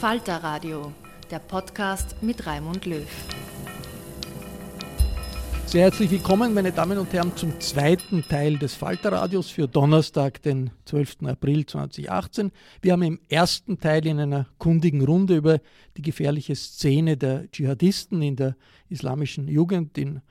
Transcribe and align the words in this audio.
Falter 0.00 0.36
Radio, 0.44 0.92
der 1.28 1.40
Podcast 1.40 2.22
mit 2.22 2.46
Raimund 2.46 2.86
Löw. 2.86 3.04
Sehr 5.66 5.82
herzlich 5.82 6.10
willkommen, 6.12 6.54
meine 6.54 6.70
Damen 6.70 6.98
und 6.98 7.12
Herren, 7.12 7.36
zum 7.36 7.60
zweiten 7.60 8.22
Teil 8.22 8.58
des 8.58 8.74
Falterradios 8.74 9.50
für 9.50 9.66
Donnerstag, 9.66 10.40
den 10.40 10.70
12. 10.84 11.24
April 11.24 11.66
2018. 11.66 12.52
Wir 12.80 12.92
haben 12.92 13.02
im 13.02 13.18
ersten 13.28 13.80
Teil 13.80 14.06
in 14.06 14.20
einer 14.20 14.46
kundigen 14.58 15.04
Runde 15.04 15.34
über 15.36 15.58
die 15.96 16.02
gefährliche 16.02 16.54
Szene 16.54 17.16
der 17.16 17.50
Dschihadisten 17.50 18.22
in 18.22 18.36
der 18.36 18.56
islamischen 18.88 19.48
Jugend 19.48 19.98
in 19.98 20.22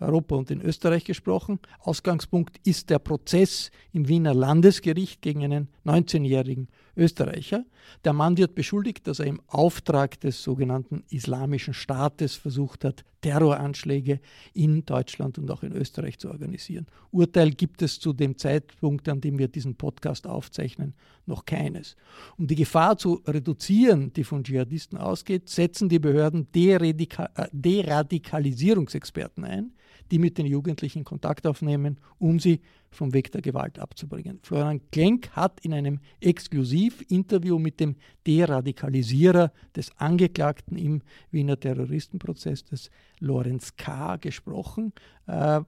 Europa 0.00 0.36
und 0.36 0.50
in 0.50 0.60
Österreich 0.60 1.04
gesprochen. 1.04 1.58
Ausgangspunkt 1.80 2.58
ist 2.66 2.90
der 2.90 2.98
Prozess 2.98 3.70
im 3.92 4.08
Wiener 4.08 4.34
Landesgericht 4.34 5.22
gegen 5.22 5.44
einen 5.44 5.68
19-jährigen 5.84 6.68
Österreicher. 6.96 7.64
Der 8.04 8.12
Mann 8.12 8.36
wird 8.36 8.54
beschuldigt, 8.54 9.06
dass 9.06 9.20
er 9.20 9.26
im 9.26 9.40
Auftrag 9.46 10.20
des 10.20 10.42
sogenannten 10.42 11.04
Islamischen 11.10 11.72
Staates 11.74 12.34
versucht 12.34 12.84
hat, 12.84 13.04
Terroranschläge 13.20 14.20
in 14.52 14.84
Deutschland 14.84 15.38
und 15.38 15.50
auch 15.50 15.62
in 15.62 15.72
Österreich 15.72 16.18
zu 16.18 16.28
organisieren. 16.28 16.86
Urteil 17.10 17.50
gibt 17.50 17.82
es 17.82 17.98
zu 17.98 18.12
dem 18.12 18.36
Zeitpunkt, 18.36 19.08
an 19.08 19.20
dem 19.20 19.38
wir 19.38 19.48
diesen 19.48 19.74
Podcast 19.76 20.26
aufzeichnen, 20.26 20.94
noch 21.26 21.44
keines. 21.44 21.96
Um 22.36 22.46
die 22.46 22.54
Gefahr 22.54 22.96
zu 22.98 23.22
reduzieren, 23.26 24.12
die 24.12 24.24
von 24.24 24.44
Dschihadisten 24.44 24.98
ausgeht, 24.98 25.48
setzen 25.48 25.88
die 25.88 25.98
Behörden 25.98 26.46
äh, 26.52 27.08
Deradikalisierungsexperten 27.52 29.44
ein, 29.44 29.72
die 30.10 30.18
mit 30.18 30.38
den 30.38 30.46
Jugendlichen 30.46 31.04
Kontakt 31.04 31.46
aufnehmen, 31.46 31.98
um 32.18 32.38
sie 32.40 32.60
vom 32.90 33.12
Weg 33.12 33.32
der 33.32 33.42
Gewalt 33.42 33.78
abzubringen. 33.78 34.40
Florian 34.42 34.80
Klenk 34.90 35.30
hat 35.30 35.60
in 35.60 35.74
einem 35.74 36.00
Exklusivinterview 36.20 37.58
mit 37.58 37.80
dem 37.80 37.96
Deradikalisierer 38.26 39.52
des 39.76 39.90
Angeklagten 39.98 40.76
im 40.76 41.02
Wiener 41.30 41.58
Terroristenprozess, 41.58 42.64
des 42.64 42.90
Lorenz 43.20 43.76
K., 43.76 44.16
gesprochen. 44.16 44.92
Äh, 45.26 45.60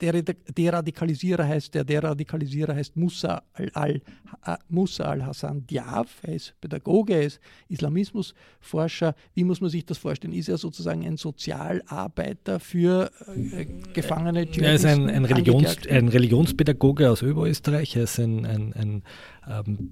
der 0.00 0.22
Deradikalisierer 0.22 1.46
heißt, 1.46 1.74
der 1.74 1.84
Deradikalisierer 1.84 2.74
heißt 2.74 2.96
Musa 2.96 3.42
al, 3.52 3.70
al, 3.74 4.58
Musa 4.68 5.04
al-Hassan 5.04 5.66
Diaf, 5.66 6.20
er 6.22 6.34
ist 6.34 6.54
Pädagoge, 6.60 7.14
er 7.14 7.22
ist 7.22 7.40
Islamismusforscher. 7.68 9.14
Wie 9.34 9.44
muss 9.44 9.60
man 9.60 9.70
sich 9.70 9.84
das 9.84 9.98
vorstellen? 9.98 10.32
Ist 10.32 10.48
er 10.48 10.58
sozusagen 10.58 11.04
ein 11.04 11.16
Sozialarbeiter 11.16 12.60
für 12.60 13.10
äh, 13.34 13.66
Gefangene? 13.92 14.48
Er 14.58 14.74
ist 14.74 14.86
ein, 14.86 15.08
ein, 15.08 15.24
Religions, 15.24 15.76
ein, 15.88 16.08
Religionspädagoge 16.08 17.10
aus 17.10 17.22
Oberösterreich, 17.22 17.96
er 17.96 18.04
ist 18.04 18.18
ein, 18.18 18.46
ein, 18.46 18.72
ein 18.72 19.02
ähm, 19.48 19.90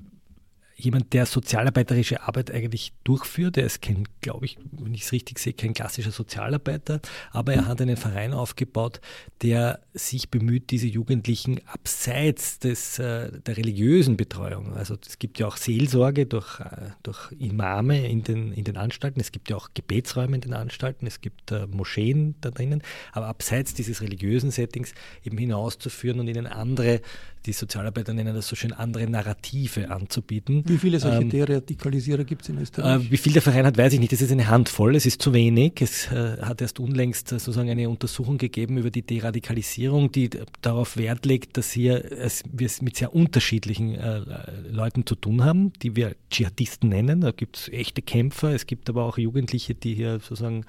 jemand, 0.78 1.12
der 1.12 1.26
sozialarbeiterische 1.26 2.22
Arbeit 2.22 2.52
eigentlich 2.52 2.92
durchführt. 3.02 3.56
Er 3.56 3.66
ist 3.66 3.82
kein, 3.82 4.04
glaube 4.20 4.46
ich, 4.46 4.58
wenn 4.70 4.94
ich 4.94 5.02
es 5.02 5.12
richtig 5.12 5.40
sehe, 5.40 5.52
kein 5.52 5.74
klassischer 5.74 6.12
Sozialarbeiter, 6.12 7.00
aber 7.32 7.52
er 7.52 7.66
hat 7.66 7.82
einen 7.82 7.96
Verein 7.96 8.32
aufgebaut, 8.32 9.00
der 9.42 9.80
sich 9.92 10.30
bemüht, 10.30 10.70
diese 10.70 10.86
Jugendlichen 10.86 11.60
abseits 11.66 12.60
des, 12.60 13.00
äh, 13.00 13.32
der 13.40 13.56
religiösen 13.56 14.16
Betreuung, 14.16 14.74
also 14.74 14.96
es 15.04 15.18
gibt 15.18 15.40
ja 15.40 15.48
auch 15.48 15.56
Seelsorge 15.56 16.26
durch, 16.26 16.60
äh, 16.60 16.90
durch 17.02 17.32
Imame 17.32 18.06
in 18.08 18.22
den, 18.22 18.52
in 18.52 18.62
den 18.62 18.76
Anstalten, 18.76 19.20
es 19.20 19.32
gibt 19.32 19.50
ja 19.50 19.56
auch 19.56 19.70
Gebetsräume 19.74 20.36
in 20.36 20.42
den 20.42 20.54
Anstalten, 20.54 21.06
es 21.08 21.20
gibt 21.20 21.50
äh, 21.50 21.66
Moscheen 21.66 22.36
da 22.40 22.50
drinnen, 22.50 22.82
aber 23.12 23.26
abseits 23.26 23.74
dieses 23.74 24.00
religiösen 24.00 24.52
Settings 24.52 24.94
eben 25.24 25.38
hinauszuführen 25.38 26.20
und 26.20 26.28
ihnen 26.28 26.46
andere 26.46 27.00
die 27.46 27.52
Sozialarbeiter 27.52 28.12
nennen 28.12 28.34
das 28.34 28.48
so 28.48 28.56
schön, 28.56 28.72
andere 28.72 29.08
Narrative 29.08 29.90
anzubieten. 29.90 30.64
Wie 30.68 30.78
viele 30.78 31.00
solche 31.00 31.22
ähm, 31.22 31.30
Deradikalisierer 31.30 32.24
gibt 32.24 32.42
es 32.42 32.48
in 32.48 32.58
Österreich? 32.58 33.06
Äh, 33.06 33.10
wie 33.10 33.16
viel 33.16 33.32
der 33.32 33.42
Verein 33.42 33.66
hat, 33.66 33.76
weiß 33.76 33.92
ich 33.92 34.00
nicht. 34.00 34.12
Das 34.12 34.20
ist 34.20 34.32
eine 34.32 34.48
Handvoll, 34.48 34.96
es 34.96 35.06
ist 35.06 35.22
zu 35.22 35.32
wenig. 35.32 35.80
Es 35.80 36.10
äh, 36.10 36.38
hat 36.40 36.60
erst 36.60 36.80
unlängst 36.80 37.32
äh, 37.32 37.38
sozusagen 37.38 37.70
eine 37.70 37.88
Untersuchung 37.88 38.38
gegeben 38.38 38.78
über 38.78 38.90
die 38.90 39.02
Deradikalisierung, 39.02 40.12
die 40.12 40.30
darauf 40.62 40.96
Wert 40.96 41.26
legt, 41.26 41.56
dass 41.56 41.72
hier 41.72 42.12
es, 42.12 42.42
wir 42.52 42.66
es 42.66 42.82
mit 42.82 42.96
sehr 42.96 43.14
unterschiedlichen 43.14 43.94
äh, 43.94 44.20
Leuten 44.70 45.06
zu 45.06 45.14
tun 45.14 45.44
haben, 45.44 45.72
die 45.82 45.96
wir 45.96 46.14
Dschihadisten 46.30 46.88
nennen. 46.88 47.20
Da 47.20 47.30
gibt 47.30 47.56
es 47.56 47.68
echte 47.68 48.02
Kämpfer, 48.02 48.54
es 48.54 48.66
gibt 48.66 48.88
aber 48.88 49.04
auch 49.04 49.18
Jugendliche, 49.18 49.74
die 49.74 49.94
hier 49.94 50.20
sozusagen 50.20 50.64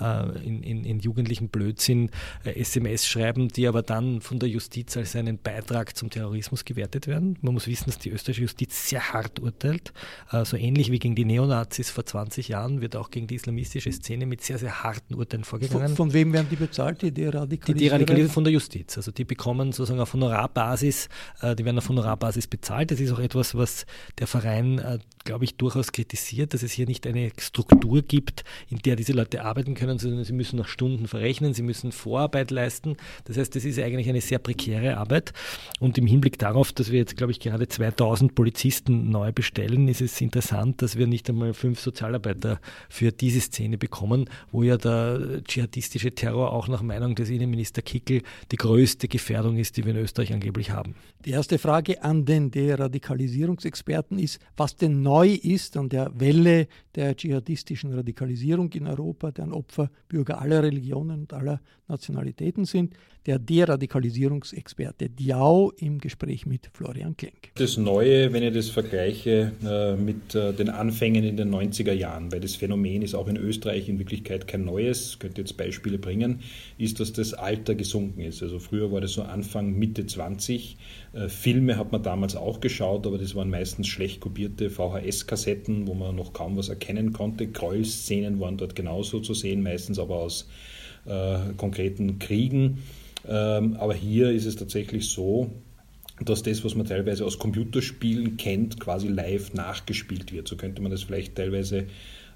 in, 0.00 0.62
in, 0.62 0.84
in, 0.84 0.98
jugendlichen 0.98 1.48
Blödsinn 1.48 2.10
SMS 2.44 3.04
äh, 3.04 3.06
schreiben, 3.06 3.48
die 3.48 3.66
aber 3.68 3.82
dann 3.82 4.20
von 4.20 4.38
der 4.38 4.48
Justiz 4.48 4.96
als 4.96 5.14
einen 5.14 5.38
Beitrag 5.38 5.96
zum 5.96 6.10
Terrorismus 6.10 6.64
gewertet 6.64 7.06
werden. 7.06 7.38
Man 7.42 7.54
muss 7.54 7.66
wissen, 7.66 7.86
dass 7.86 7.98
die 7.98 8.10
österreichische 8.10 8.42
Justiz 8.42 8.88
sehr 8.88 9.12
hart 9.12 9.38
urteilt. 9.38 9.92
So 10.30 10.38
also 10.38 10.56
ähnlich 10.56 10.90
wie 10.90 10.98
gegen 10.98 11.14
die 11.14 11.24
Neonazis 11.24 11.90
vor 11.90 12.04
20 12.04 12.48
Jahren 12.48 12.80
wird 12.80 12.96
auch 12.96 13.10
gegen 13.10 13.26
die 13.26 13.36
islamistische 13.36 13.92
Szene 13.92 14.26
mit 14.26 14.42
sehr, 14.42 14.58
sehr 14.58 14.82
harten 14.82 15.14
Urteilen 15.14 15.44
vorgegangen. 15.44 15.88
Von, 15.88 15.96
von 15.96 16.12
wem 16.12 16.32
werden 16.32 16.48
die 16.50 16.56
bezahlt, 16.56 17.02
die 17.02 17.12
Deradikalisierung? 17.12 17.78
Die 17.78 17.84
Deradikalisierung 17.84 18.32
von 18.32 18.44
der 18.44 18.52
Justiz. 18.52 18.96
Also 18.96 19.12
die 19.12 19.24
bekommen 19.24 19.72
sozusagen 19.72 20.00
auf 20.00 20.12
Honorarbasis, 20.12 21.08
äh, 21.40 21.54
die 21.54 21.64
werden 21.64 21.78
auf 21.78 21.88
Honorarbasis 21.88 22.46
bezahlt. 22.46 22.90
Das 22.90 23.00
ist 23.00 23.12
auch 23.12 23.20
etwas, 23.20 23.54
was 23.54 23.86
der 24.18 24.26
Verein 24.26 24.78
glaube 25.24 25.44
ich, 25.44 25.56
durchaus 25.56 25.92
kritisiert, 25.92 26.54
dass 26.54 26.62
es 26.62 26.72
hier 26.72 26.86
nicht 26.86 27.06
eine 27.06 27.30
Struktur 27.38 28.02
gibt, 28.02 28.44
in 28.70 28.78
der 28.78 28.96
diese 28.96 29.12
Leute 29.12 29.42
arbeiten 29.42 29.74
können, 29.74 29.98
sondern 29.98 30.24
sie 30.24 30.32
müssen 30.32 30.58
nach 30.58 30.68
Stunden 30.68 31.08
verrechnen, 31.08 31.54
sie 31.54 31.62
müssen 31.62 31.92
Vorarbeit 31.92 32.50
leisten. 32.50 32.96
Das 33.24 33.36
heißt, 33.36 33.56
das 33.56 33.64
ist 33.64 33.78
eigentlich 33.78 34.08
eine 34.08 34.20
sehr 34.20 34.38
prekäre 34.38 34.98
Arbeit. 34.98 35.32
Und 35.80 35.98
im 35.98 36.06
Hinblick 36.06 36.38
darauf, 36.38 36.72
dass 36.72 36.90
wir 36.90 36.98
jetzt, 36.98 37.16
glaube 37.16 37.32
ich, 37.32 37.40
gerade 37.40 37.66
2000 37.66 38.34
Polizisten 38.34 39.10
neu 39.10 39.32
bestellen, 39.32 39.88
ist 39.88 40.00
es 40.00 40.20
interessant, 40.20 40.82
dass 40.82 40.96
wir 40.96 41.06
nicht 41.06 41.28
einmal 41.28 41.54
fünf 41.54 41.80
Sozialarbeiter 41.80 42.60
für 42.88 43.10
diese 43.12 43.40
Szene 43.40 43.78
bekommen, 43.78 44.28
wo 44.52 44.62
ja 44.62 44.76
der 44.76 45.42
dschihadistische 45.42 46.14
Terror 46.14 46.52
auch 46.52 46.68
nach 46.68 46.82
Meinung 46.82 47.14
des 47.14 47.30
Innenminister 47.30 47.82
Kickel 47.82 48.22
die 48.52 48.56
größte 48.56 49.08
Gefährdung 49.08 49.56
ist, 49.56 49.76
die 49.76 49.84
wir 49.84 49.94
in 49.94 50.00
Österreich 50.00 50.32
angeblich 50.32 50.70
haben. 50.70 50.94
Die 51.24 51.30
erste 51.30 51.58
Frage 51.58 52.02
an 52.02 52.26
den 52.26 52.50
Deradikalisierungsexperten 52.50 54.18
ist, 54.18 54.40
was 54.58 54.76
denn 54.76 55.00
neu 55.00 55.28
ist 55.30 55.74
an 55.78 55.88
der 55.88 56.12
Welle 56.20 56.68
der 56.94 57.16
dschihadistischen 57.16 57.94
Radikalisierung 57.94 58.70
in 58.74 58.86
Europa, 58.86 59.30
deren 59.30 59.54
Opfer 59.54 59.90
Bürger 60.06 60.42
aller 60.42 60.62
Religionen 60.62 61.20
und 61.20 61.32
aller 61.32 61.62
Nationalitäten 61.88 62.66
sind 62.66 62.94
der 63.26 63.38
Deradikalisierungsexperte 63.38 65.08
Diao 65.08 65.72
im 65.78 65.98
Gespräch 65.98 66.44
mit 66.44 66.68
Florian 66.72 67.16
Klenk. 67.16 67.52
Das 67.54 67.78
Neue, 67.78 68.32
wenn 68.32 68.42
ich 68.42 68.52
das 68.52 68.68
vergleiche 68.68 69.52
äh, 69.64 69.96
mit 69.96 70.34
äh, 70.34 70.52
den 70.52 70.68
Anfängen 70.68 71.24
in 71.24 71.36
den 71.36 71.54
90er 71.54 71.92
Jahren, 71.92 72.32
weil 72.32 72.40
das 72.40 72.56
Phänomen 72.56 73.02
ist 73.02 73.14
auch 73.14 73.28
in 73.28 73.36
Österreich 73.36 73.88
in 73.88 73.98
Wirklichkeit 73.98 74.46
kein 74.46 74.64
neues, 74.64 75.18
könnte 75.18 75.40
jetzt 75.40 75.56
Beispiele 75.56 75.98
bringen, 75.98 76.40
ist, 76.76 77.00
dass 77.00 77.12
das 77.12 77.32
Alter 77.32 77.74
gesunken 77.74 78.20
ist. 78.20 78.42
Also 78.42 78.58
früher 78.58 78.92
war 78.92 79.00
das 79.00 79.12
so 79.12 79.22
Anfang, 79.22 79.72
Mitte 79.72 80.06
20. 80.06 80.76
Äh, 81.14 81.28
Filme 81.28 81.76
hat 81.76 81.92
man 81.92 82.02
damals 82.02 82.36
auch 82.36 82.60
geschaut, 82.60 83.06
aber 83.06 83.18
das 83.18 83.34
waren 83.34 83.50
meistens 83.50 83.86
schlecht 83.88 84.20
kopierte 84.20 84.70
VHS-Kassetten, 84.70 85.86
wo 85.86 85.94
man 85.94 86.16
noch 86.16 86.32
kaum 86.32 86.56
was 86.56 86.68
erkennen 86.68 87.12
konnte. 87.12 87.46
Gräuelszenen 87.46 88.40
waren 88.40 88.56
dort 88.56 88.74
genauso 88.74 89.20
zu 89.20 89.34
sehen, 89.34 89.62
meistens 89.62 89.98
aber 89.98 90.16
aus 90.16 90.48
äh, 91.06 91.38
konkreten 91.56 92.18
Kriegen. 92.18 92.82
Ähm, 93.26 93.76
aber 93.76 93.94
hier 93.94 94.30
ist 94.30 94.46
es 94.46 94.56
tatsächlich 94.56 95.08
so, 95.08 95.50
dass 96.20 96.42
das, 96.42 96.64
was 96.64 96.74
man 96.74 96.86
teilweise 96.86 97.24
aus 97.24 97.38
Computerspielen 97.38 98.36
kennt, 98.36 98.78
quasi 98.78 99.08
live 99.08 99.54
nachgespielt 99.54 100.32
wird. 100.32 100.46
So 100.46 100.56
könnte 100.56 100.80
man 100.82 100.90
das 100.90 101.02
vielleicht 101.02 101.34
teilweise 101.34 101.86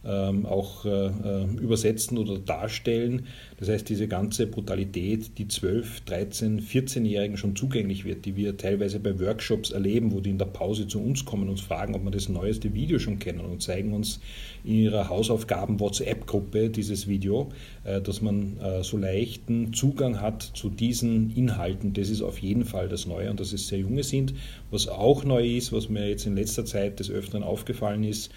auch 0.04 0.84
äh, 0.84 1.06
äh, 1.06 1.44
übersetzen 1.60 2.18
oder 2.18 2.38
darstellen. 2.38 3.26
Das 3.58 3.68
heißt, 3.68 3.88
diese 3.88 4.06
ganze 4.06 4.46
Brutalität, 4.46 5.38
die 5.38 5.48
12, 5.48 6.02
13, 6.02 6.60
14-Jährigen 6.60 7.36
schon 7.36 7.56
zugänglich 7.56 8.04
wird, 8.04 8.24
die 8.24 8.36
wir 8.36 8.56
teilweise 8.56 9.00
bei 9.00 9.18
Workshops 9.18 9.70
erleben, 9.70 10.12
wo 10.12 10.20
die 10.20 10.30
in 10.30 10.38
der 10.38 10.46
Pause 10.46 10.86
zu 10.86 11.00
uns 11.02 11.24
kommen 11.24 11.48
und 11.48 11.60
fragen, 11.60 11.94
ob 11.94 12.04
wir 12.04 12.10
das 12.10 12.28
neueste 12.28 12.74
Video 12.74 12.98
schon 12.98 13.18
kennen 13.18 13.40
und 13.40 13.62
zeigen 13.62 13.92
uns 13.92 14.20
in 14.64 14.74
ihrer 14.74 15.08
Hausaufgaben-WhatsApp-Gruppe 15.08 16.70
dieses 16.70 17.08
Video, 17.08 17.50
äh, 17.84 18.00
dass 18.00 18.22
man 18.22 18.56
so 18.82 18.96
leichten 18.96 19.72
Zugang 19.72 20.20
hat 20.20 20.42
zu 20.42 20.68
diesen 20.68 21.34
Inhalten. 21.34 21.92
Das 21.92 22.10
ist 22.10 22.22
auf 22.22 22.38
jeden 22.38 22.64
Fall 22.64 22.88
das 22.88 23.06
Neue 23.06 23.30
und 23.30 23.40
dass 23.40 23.52
es 23.52 23.68
sehr 23.68 23.78
junge 23.78 24.02
sind. 24.02 24.34
Was 24.70 24.88
auch 24.88 25.24
neu 25.24 25.46
ist, 25.46 25.72
was 25.72 25.88
mir 25.88 26.08
jetzt 26.08 26.26
in 26.26 26.36
letzter 26.36 26.64
Zeit 26.64 27.00
des 27.00 27.10
Öfteren 27.10 27.42
aufgefallen 27.42 28.04
ist, 28.04 28.30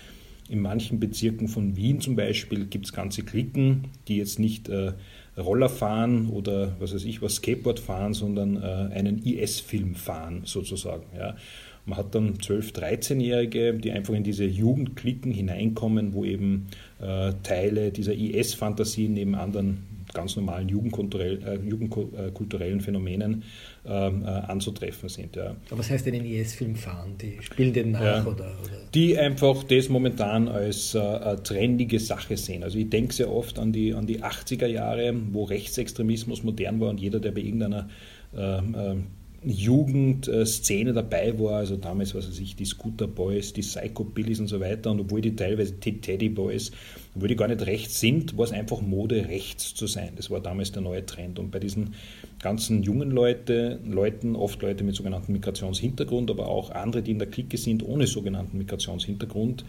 in 0.51 0.59
manchen 0.59 0.99
Bezirken 0.99 1.47
von 1.47 1.77
Wien 1.77 2.01
zum 2.01 2.17
Beispiel 2.17 2.65
gibt 2.65 2.85
es 2.85 2.91
ganze 2.91 3.23
Klicken, 3.23 3.85
die 4.09 4.17
jetzt 4.17 4.37
nicht 4.37 4.67
äh, 4.67 4.91
Roller 5.37 5.69
fahren 5.69 6.29
oder 6.29 6.75
was 6.79 6.93
weiß 6.93 7.05
ich 7.05 7.21
was 7.21 7.35
Skateboard 7.35 7.79
fahren, 7.79 8.13
sondern 8.13 8.57
äh, 8.57 8.93
einen 8.93 9.23
IS-Film 9.23 9.95
fahren 9.95 10.41
sozusagen. 10.43 11.03
Ja. 11.17 11.37
Man 11.85 11.97
hat 11.97 12.13
dann 12.13 12.35
12-, 12.35 12.73
13-Jährige, 12.75 13.73
die 13.75 13.91
einfach 13.91 14.13
in 14.13 14.23
diese 14.23 14.43
Jugendklicken 14.43 15.31
hineinkommen, 15.31 16.13
wo 16.13 16.25
eben 16.25 16.67
äh, 16.99 17.31
Teile 17.43 17.91
dieser 17.91 18.13
IS-Fantasie 18.13 19.07
neben 19.07 19.35
anderen 19.35 19.87
ganz 20.13 20.35
normalen 20.35 20.69
jugendkulturell, 20.69 21.43
äh, 21.43 21.55
jugendkulturellen 21.67 22.81
Phänomenen 22.81 23.43
ähm, 23.85 24.23
äh, 24.23 24.27
anzutreffen 24.27 25.09
sind. 25.09 25.35
Ja. 25.35 25.55
Aber 25.69 25.79
was 25.79 25.89
heißt 25.89 26.05
denn 26.05 26.13
in 26.13 26.25
IS-Film 26.25 26.75
fahren? 26.75 27.15
Die 27.21 27.37
spielen 27.41 27.73
den 27.73 27.91
nach 27.91 28.01
ja, 28.01 28.21
oder, 28.21 28.51
oder, 28.63 28.77
Die 28.93 29.17
einfach 29.17 29.63
das 29.63 29.89
momentan 29.89 30.47
als 30.47 30.95
äh, 30.95 31.35
trendige 31.37 31.99
Sache 31.99 32.37
sehen. 32.37 32.63
Also 32.63 32.77
ich 32.77 32.89
denke 32.89 33.13
sehr 33.13 33.31
oft 33.31 33.59
an 33.59 33.71
die, 33.71 33.93
an 33.93 34.05
die 34.05 34.21
80er 34.23 34.67
Jahre, 34.67 35.13
wo 35.31 35.43
Rechtsextremismus 35.43 36.43
modern 36.43 36.79
war 36.79 36.89
und 36.89 36.99
jeder, 36.99 37.19
der 37.19 37.31
bei 37.31 37.41
irgendeiner 37.41 37.89
ähm, 38.35 38.75
ähm, 38.77 39.07
Jugendszene 39.43 40.93
dabei 40.93 41.37
war, 41.39 41.57
also 41.57 41.75
damals, 41.75 42.13
was 42.13 42.27
weiß 42.27 42.39
ich, 42.39 42.55
die 42.55 42.65
Scooter 42.65 43.07
Boys, 43.07 43.53
die 43.53 43.61
Psycho 43.61 44.03
Billies 44.03 44.39
und 44.39 44.47
so 44.47 44.59
weiter, 44.59 44.91
und 44.91 44.99
obwohl 44.99 45.21
die 45.21 45.35
teilweise 45.35 45.73
die 45.73 45.99
Teddy 45.99 46.29
Boys, 46.29 46.71
obwohl 47.15 47.27
die 47.27 47.35
gar 47.35 47.47
nicht 47.47 47.65
rechts 47.65 47.99
sind, 47.99 48.37
war 48.37 48.45
es 48.45 48.51
einfach 48.51 48.81
Mode, 48.81 49.27
rechts 49.29 49.73
zu 49.73 49.87
sein. 49.87 50.11
Das 50.15 50.29
war 50.29 50.41
damals 50.41 50.71
der 50.73 50.83
neue 50.83 51.03
Trend. 51.07 51.39
Und 51.39 51.49
bei 51.49 51.57
diesen 51.57 51.95
ganzen 52.39 52.83
jungen 52.83 53.09
Leute, 53.09 53.79
Leuten, 53.83 54.35
oft 54.35 54.61
Leute 54.61 54.83
mit 54.83 54.95
sogenannten 54.95 55.33
Migrationshintergrund, 55.33 56.29
aber 56.29 56.47
auch 56.47 56.69
andere, 56.69 57.01
die 57.01 57.11
in 57.11 57.19
der 57.19 57.29
Clique 57.29 57.57
sind 57.57 57.83
ohne 57.83 58.05
sogenannten 58.05 58.59
Migrationshintergrund, 58.59 59.65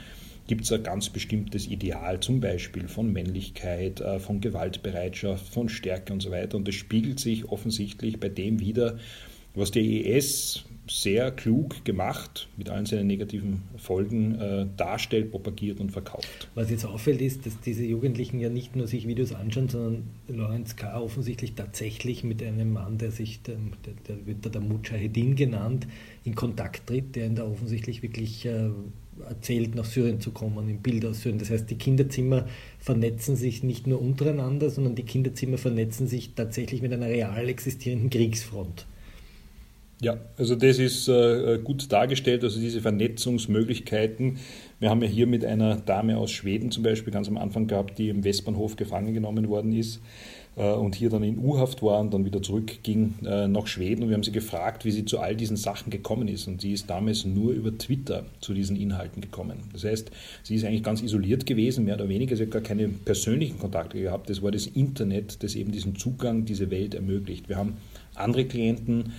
gibt 0.48 0.64
es 0.64 0.72
ein 0.72 0.82
ganz 0.82 1.08
bestimmtes 1.08 1.66
Ideal, 1.66 2.20
zum 2.20 2.40
Beispiel 2.40 2.88
von 2.88 3.10
Männlichkeit, 3.10 4.02
äh, 4.02 4.18
von 4.18 4.42
Gewaltbereitschaft, 4.42 5.48
von 5.48 5.70
Stärke 5.70 6.12
und 6.12 6.20
so 6.20 6.30
weiter. 6.30 6.58
Und 6.58 6.68
das 6.68 6.75
spiegelt 6.75 7.20
sich 7.20 7.48
offensichtlich 7.48 8.20
bei 8.20 8.28
dem 8.28 8.60
wieder, 8.60 8.98
was 9.54 9.70
der 9.70 9.82
IS 9.82 10.64
sehr 10.88 11.31
klug 11.31 11.84
gemacht, 11.84 12.49
mit 12.56 12.69
allen 12.69 12.87
seinen 12.87 13.06
negativen 13.06 13.62
Folgen, 13.76 14.34
äh, 14.40 14.66
darstellt, 14.76 15.31
propagiert 15.31 15.81
und 15.81 15.93
verkauft. 15.93 16.49
Was 16.54 16.70
jetzt 16.70 16.84
auffällt, 16.84 17.22
ist, 17.22 17.46
dass 17.46 17.58
diese 17.60 17.84
Jugendlichen 17.84 18.40
ja 18.40 18.49
nicht 18.49 18.75
nur 18.75 18.88
sich 18.88 19.06
Videos 19.06 19.32
anschauen, 19.32 19.69
sondern 19.69 20.02
Lawrence 20.28 20.75
K. 20.75 21.00
offensichtlich 21.00 21.54
tatsächlich 21.54 22.25
mit 22.25 22.43
einem 22.43 22.72
Mann, 22.72 22.99
der 22.99 23.12
sich, 23.12 23.43
der, 23.43 23.56
der 24.08 24.26
wird 24.26 24.44
da 24.44 24.50
der 24.50 24.60
Mujahedin 24.60 25.37
genannt, 25.37 25.87
in 26.25 26.34
Kontakt 26.34 26.88
tritt, 26.88 27.14
der 27.14 27.26
ihn 27.26 27.37
da 27.37 27.44
offensichtlich 27.44 28.02
wirklich 28.02 28.44
äh, 28.44 28.70
erzählt, 29.28 29.75
nach 29.76 29.84
Syrien 29.84 30.20
zu 30.20 30.32
kommen, 30.32 30.69
in 30.69 30.78
Bilder 30.78 31.10
aus 31.10 31.22
Syrien. 31.22 31.38
Das 31.38 31.50
heißt, 31.50 31.70
die 31.70 31.76
Kinderzimmer 31.76 32.46
vernetzen 32.81 33.37
sich 33.37 33.62
nicht 33.62 33.87
nur 33.87 34.00
untereinander, 34.00 34.69
sondern 34.69 34.96
die 34.96 35.04
Kinderzimmer 35.04 35.58
vernetzen 35.58 36.08
sich 36.08 36.34
tatsächlich 36.34 36.82
mit 36.82 36.93
einer 36.93 37.06
real 37.06 37.49
existierenden 37.49 38.10
Kriegsfront. 38.10 38.87
Ja, 40.02 40.19
also 40.37 40.56
das 40.56 40.81
ist 40.81 41.06
äh, 41.06 41.60
gut 41.62 41.93
dargestellt, 41.93 42.43
also 42.43 42.58
diese 42.58 42.81
Vernetzungsmöglichkeiten. 42.81 44.38
Wir 44.81 44.90
haben 44.90 45.00
ja 45.00 45.08
hier 45.08 45.28
mit 45.28 45.44
einer 45.44 45.76
Dame 45.76 46.19
aus 46.19 46.32
Schweden 46.32 46.72
zum 46.72 46.82
Beispiel 46.82 47.12
ganz 47.12 47.28
am 47.28 47.38
Anfang 47.38 47.69
gehabt, 47.69 48.00
die 48.00 48.08
im 48.08 48.25
Westbahnhof 48.25 48.75
gefangen 48.75 49.14
genommen 49.14 49.49
worden 49.49 49.72
ist 49.72 50.00
äh, 50.56 50.72
und 50.72 50.96
hier 50.96 51.08
dann 51.08 51.22
in 51.22 51.38
U-Haft 51.38 51.84
war 51.84 52.00
und 52.00 52.12
dann 52.12 52.25
wieder 52.25 52.43
zurückging 52.43 53.14
äh, 53.25 53.46
nach 53.46 53.69
Schweden. 53.69 54.02
Und 54.02 54.08
wir 54.08 54.16
haben 54.16 54.25
sie 54.25 54.32
gefragt, 54.32 54.84
wie 54.84 54.90
sie 54.90 55.04
zu 55.04 55.20
all 55.20 55.37
diesen 55.37 55.56
Sachen 55.56 55.90
gekommen 55.90 56.26
ist. 56.26 56.49
Und 56.49 56.62
sie 56.62 56.72
ist 56.72 56.90
damals 56.90 57.25
nur 57.25 57.52
über 57.52 57.78
Twitter 57.78 58.25
zu 58.40 58.54
diesen 58.54 58.75
Inhalten 58.75 59.20
gekommen. 59.20 59.58
Das 59.72 59.84
heißt, 59.84 60.10
sie 60.43 60.56
ist 60.56 60.64
eigentlich 60.64 60.82
ganz 60.82 61.00
isoliert 61.00 61.47
gewesen, 61.47 61.85
mehr 61.85 61.94
oder 61.94 62.09
weniger. 62.09 62.35
Sie 62.35 62.42
hat 62.42 62.50
gar 62.50 62.62
keine 62.62 62.88
persönlichen 62.88 63.61
Kontakte 63.61 64.00
gehabt. 64.00 64.28
Das 64.28 64.42
war 64.42 64.50
das 64.50 64.66
Internet, 64.66 65.44
das 65.44 65.54
eben 65.54 65.71
diesen 65.71 65.94
Zugang, 65.94 66.44
diese 66.44 66.73
Welt 66.73 66.97
ermöglicht. 66.97 67.49
Wir 67.49 67.56
haben 67.56 67.76
andere 68.16 68.44
Klienten, 68.47 69.12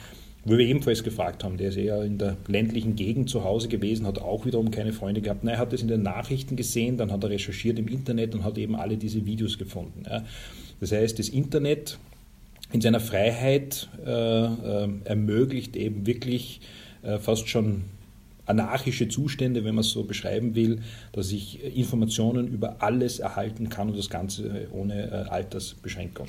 wo 0.45 0.57
wir 0.57 0.65
ebenfalls 0.65 1.03
gefragt 1.03 1.43
haben, 1.43 1.57
der 1.57 1.69
ist 1.69 1.77
eher 1.77 2.03
in 2.03 2.17
der 2.17 2.35
ländlichen 2.47 2.95
Gegend 2.95 3.29
zu 3.29 3.43
Hause 3.43 3.69
gewesen, 3.69 4.05
hat 4.05 4.19
auch 4.19 4.45
wiederum 4.45 4.71
keine 4.71 4.91
Freunde 4.91 5.21
gehabt. 5.21 5.43
Nein, 5.43 5.55
er 5.55 5.59
hat 5.59 5.73
es 5.73 5.81
in 5.81 5.87
den 5.87 6.01
Nachrichten 6.01 6.55
gesehen, 6.55 6.97
dann 6.97 7.11
hat 7.11 7.23
er 7.23 7.29
recherchiert 7.29 7.79
im 7.79 7.87
Internet 7.87 8.35
und 8.35 8.43
hat 8.43 8.57
eben 8.57 8.75
alle 8.75 8.97
diese 8.97 9.25
Videos 9.25 9.57
gefunden. 9.57 10.03
Das 10.79 10.91
heißt, 10.91 11.17
das 11.17 11.29
Internet 11.29 11.97
in 12.73 12.81
seiner 12.81 12.99
Freiheit 12.99 13.87
äh, 14.05 14.09
äh, 14.09 14.89
ermöglicht 15.05 15.77
eben 15.77 16.05
wirklich 16.07 16.59
äh, 17.03 17.19
fast 17.19 17.47
schon 17.47 17.83
anarchische 18.45 19.07
Zustände, 19.07 19.63
wenn 19.63 19.75
man 19.75 19.83
es 19.83 19.91
so 19.91 20.03
beschreiben 20.03 20.55
will, 20.55 20.81
dass 21.11 21.31
ich 21.31 21.63
Informationen 21.75 22.47
über 22.47 22.81
alles 22.81 23.19
erhalten 23.19 23.69
kann 23.69 23.89
und 23.89 23.97
das 23.97 24.09
Ganze 24.09 24.67
ohne 24.71 25.09
äh, 25.09 25.29
Altersbeschränkung. 25.29 26.27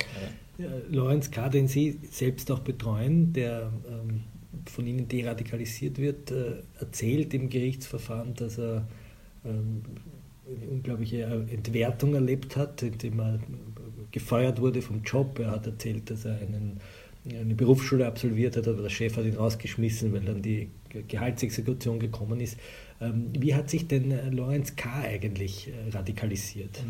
Ja, 0.59 0.69
Lorenz 0.91 1.31
K., 1.31 1.49
den 1.49 1.67
Sie 1.67 1.99
selbst 2.11 2.51
auch 2.51 2.61
betreuen, 2.61 3.33
der 3.33 3.73
ähm, 3.89 4.23
von 4.67 4.87
Ihnen 4.87 5.09
deradikalisiert 5.09 5.99
wird, 5.99 6.31
äh, 6.31 6.63
erzählt 6.79 7.35
im 7.35 7.51
Gerichtsverfahren, 7.51 8.35
dass 8.35 8.59
er 8.59 8.87
ähm, 9.45 9.83
eine 10.47 10.71
unglaubliche 10.71 11.25
Entwertung 11.25 12.15
erlebt 12.15 12.57
hat, 12.57 12.83
indem 12.83 13.19
er 13.19 13.41
gefeuert 14.11 14.61
wurde 14.61 14.83
vom 14.83 15.03
Job. 15.03 15.39
Er 15.39 15.51
hat 15.51 15.67
erzählt, 15.67 16.11
dass 16.11 16.25
er 16.25 16.39
einen, 16.39 16.81
eine 17.29 17.55
Berufsschule 17.55 18.07
absolviert 18.07 18.57
hat, 18.57 18.69
aber 18.69 18.83
der 18.83 18.91
Chef 18.91 19.17
hat 19.17 19.25
ihn 19.25 19.37
rausgeschmissen, 19.37 20.13
weil 20.13 20.21
dann 20.21 20.43
die 20.43 20.69
Gehaltsexekution 21.09 21.99
gekommen 21.99 22.41
ist. 22.41 22.59
Ähm, 23.01 23.31
wie 23.39 23.55
hat 23.55 23.71
sich 23.71 23.89
denn 23.89 24.35
Lorenz 24.35 24.77
K. 24.77 24.91
eigentlich 25.03 25.71
radikalisiert? 25.93 26.83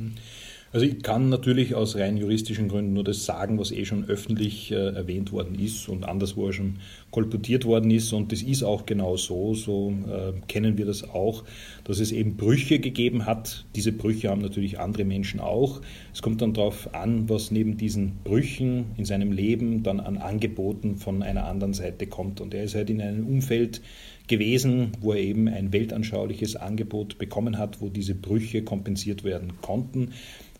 Also 0.75 0.87
ich 0.87 1.04
kann 1.04 1.28
natürlich 1.28 1.76
aus 1.76 1.95
rein 1.95 2.16
juristischen 2.16 2.66
Gründen 2.66 2.95
nur 2.95 3.04
das 3.04 3.25
sagen, 3.25 3.61
was 3.61 3.71
eh 3.71 3.85
schon 3.85 4.07
öffentlich 4.09 4.73
äh, 4.73 4.75
erwähnt 4.75 5.31
worden 5.31 5.57
ist 5.57 5.88
und 5.88 6.04
anderswo 6.04 6.50
schon 6.50 6.81
kolportiert 7.12 7.64
worden 7.64 7.93
ist. 7.93 8.12
Und 8.12 8.33
das 8.33 8.43
ist 8.43 8.64
auch 8.64 8.85
genau 8.85 9.16
so. 9.16 9.54
So 9.54 9.95
äh, 10.11 10.33
kennen 10.49 10.76
wir 10.76 10.85
das 10.85 11.09
auch, 11.09 11.45
dass 11.85 12.00
es 12.00 12.11
eben 12.11 12.37
Brüche 12.37 12.81
gegeben 12.81 13.25
hat. 13.25 13.66
Diese 13.76 13.93
Brüche 13.93 14.31
haben 14.31 14.40
natürlich 14.40 14.81
andere 14.81 15.04
Menschen 15.04 15.38
auch. 15.38 15.81
Es 16.12 16.23
kommt 16.23 16.43
dann 16.43 16.54
darauf 16.54 16.93
an, 16.93 17.28
was 17.28 17.52
neben 17.52 17.76
diesen 17.76 18.16
Brüchen 18.25 18.87
in 18.97 19.04
seinem 19.04 19.31
Leben 19.31 19.85
dann 19.85 20.00
an 20.00 20.19
Angeboten 20.19 20.97
von 20.97 21.23
einer 21.23 21.45
anderen 21.47 21.75
Seite 21.75 22.09
kommt. 22.09 22.40
Und 22.40 22.52
er 22.52 22.64
ist 22.64 22.75
halt 22.75 22.90
in 22.90 23.00
einem 23.00 23.28
Umfeld, 23.28 23.81
gewesen, 24.26 24.93
wo 25.02 25.12
er 25.12 25.19
eben 25.19 25.49
ein 25.49 25.75
weltanschauliches 25.75 26.57
Angebot 26.57 27.19
bekommen 27.19 27.59
hat, 27.59 27.83
wo 27.83 27.90
diese 27.90 28.14
Brüche 28.14 28.62
kompensiert 28.64 29.23
werden 29.23 29.61
konnten 29.61 30.12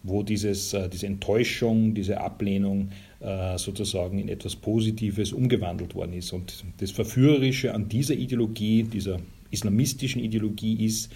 wo 0.05 0.23
dieses, 0.23 0.73
äh, 0.75 0.89
diese 0.89 1.07
Enttäuschung, 1.07 1.95
diese 1.95 2.21
Ablehnung 2.21 2.91
äh, 3.21 3.59
sozusagen 3.59 4.19
in 4.19 4.29
etwas 4.29 4.55
Positives 4.55 5.33
umgewandelt 5.33 5.95
worden 5.95 6.13
ist. 6.13 6.33
Und 6.33 6.65
das 6.77 6.93
Verführerische 6.93 7.75
an 7.75 7.89
dieser 7.89 8.15
Ideologie, 8.15 8.85
dieser 8.85 9.19
islamistischen 9.51 10.23
Ideologie 10.23 10.85
ist, 10.85 11.11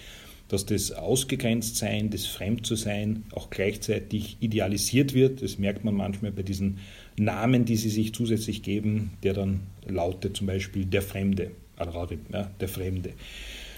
dass 0.47 0.65
das 0.65 0.91
Ausgegrenztsein, 0.91 2.09
das 2.09 2.25
Fremdzusein 2.25 3.23
auch 3.33 3.51
gleichzeitig 3.51 4.37
idealisiert 4.39 5.13
wird. 5.13 5.43
Das 5.43 5.59
merkt 5.59 5.85
man 5.85 5.93
manchmal 5.93 6.31
bei 6.31 6.41
diesen 6.41 6.79
Namen, 7.15 7.65
die 7.65 7.75
sie 7.75 7.89
sich 7.89 8.13
zusätzlich 8.13 8.63
geben, 8.63 9.11
der 9.21 9.33
dann 9.33 9.59
lautet 9.87 10.37
zum 10.37 10.47
Beispiel 10.47 10.85
der 10.85 11.03
Fremde, 11.03 11.51
Al-Radib, 11.77 12.21
ja, 12.33 12.49
der 12.59 12.67
Fremde. 12.67 13.11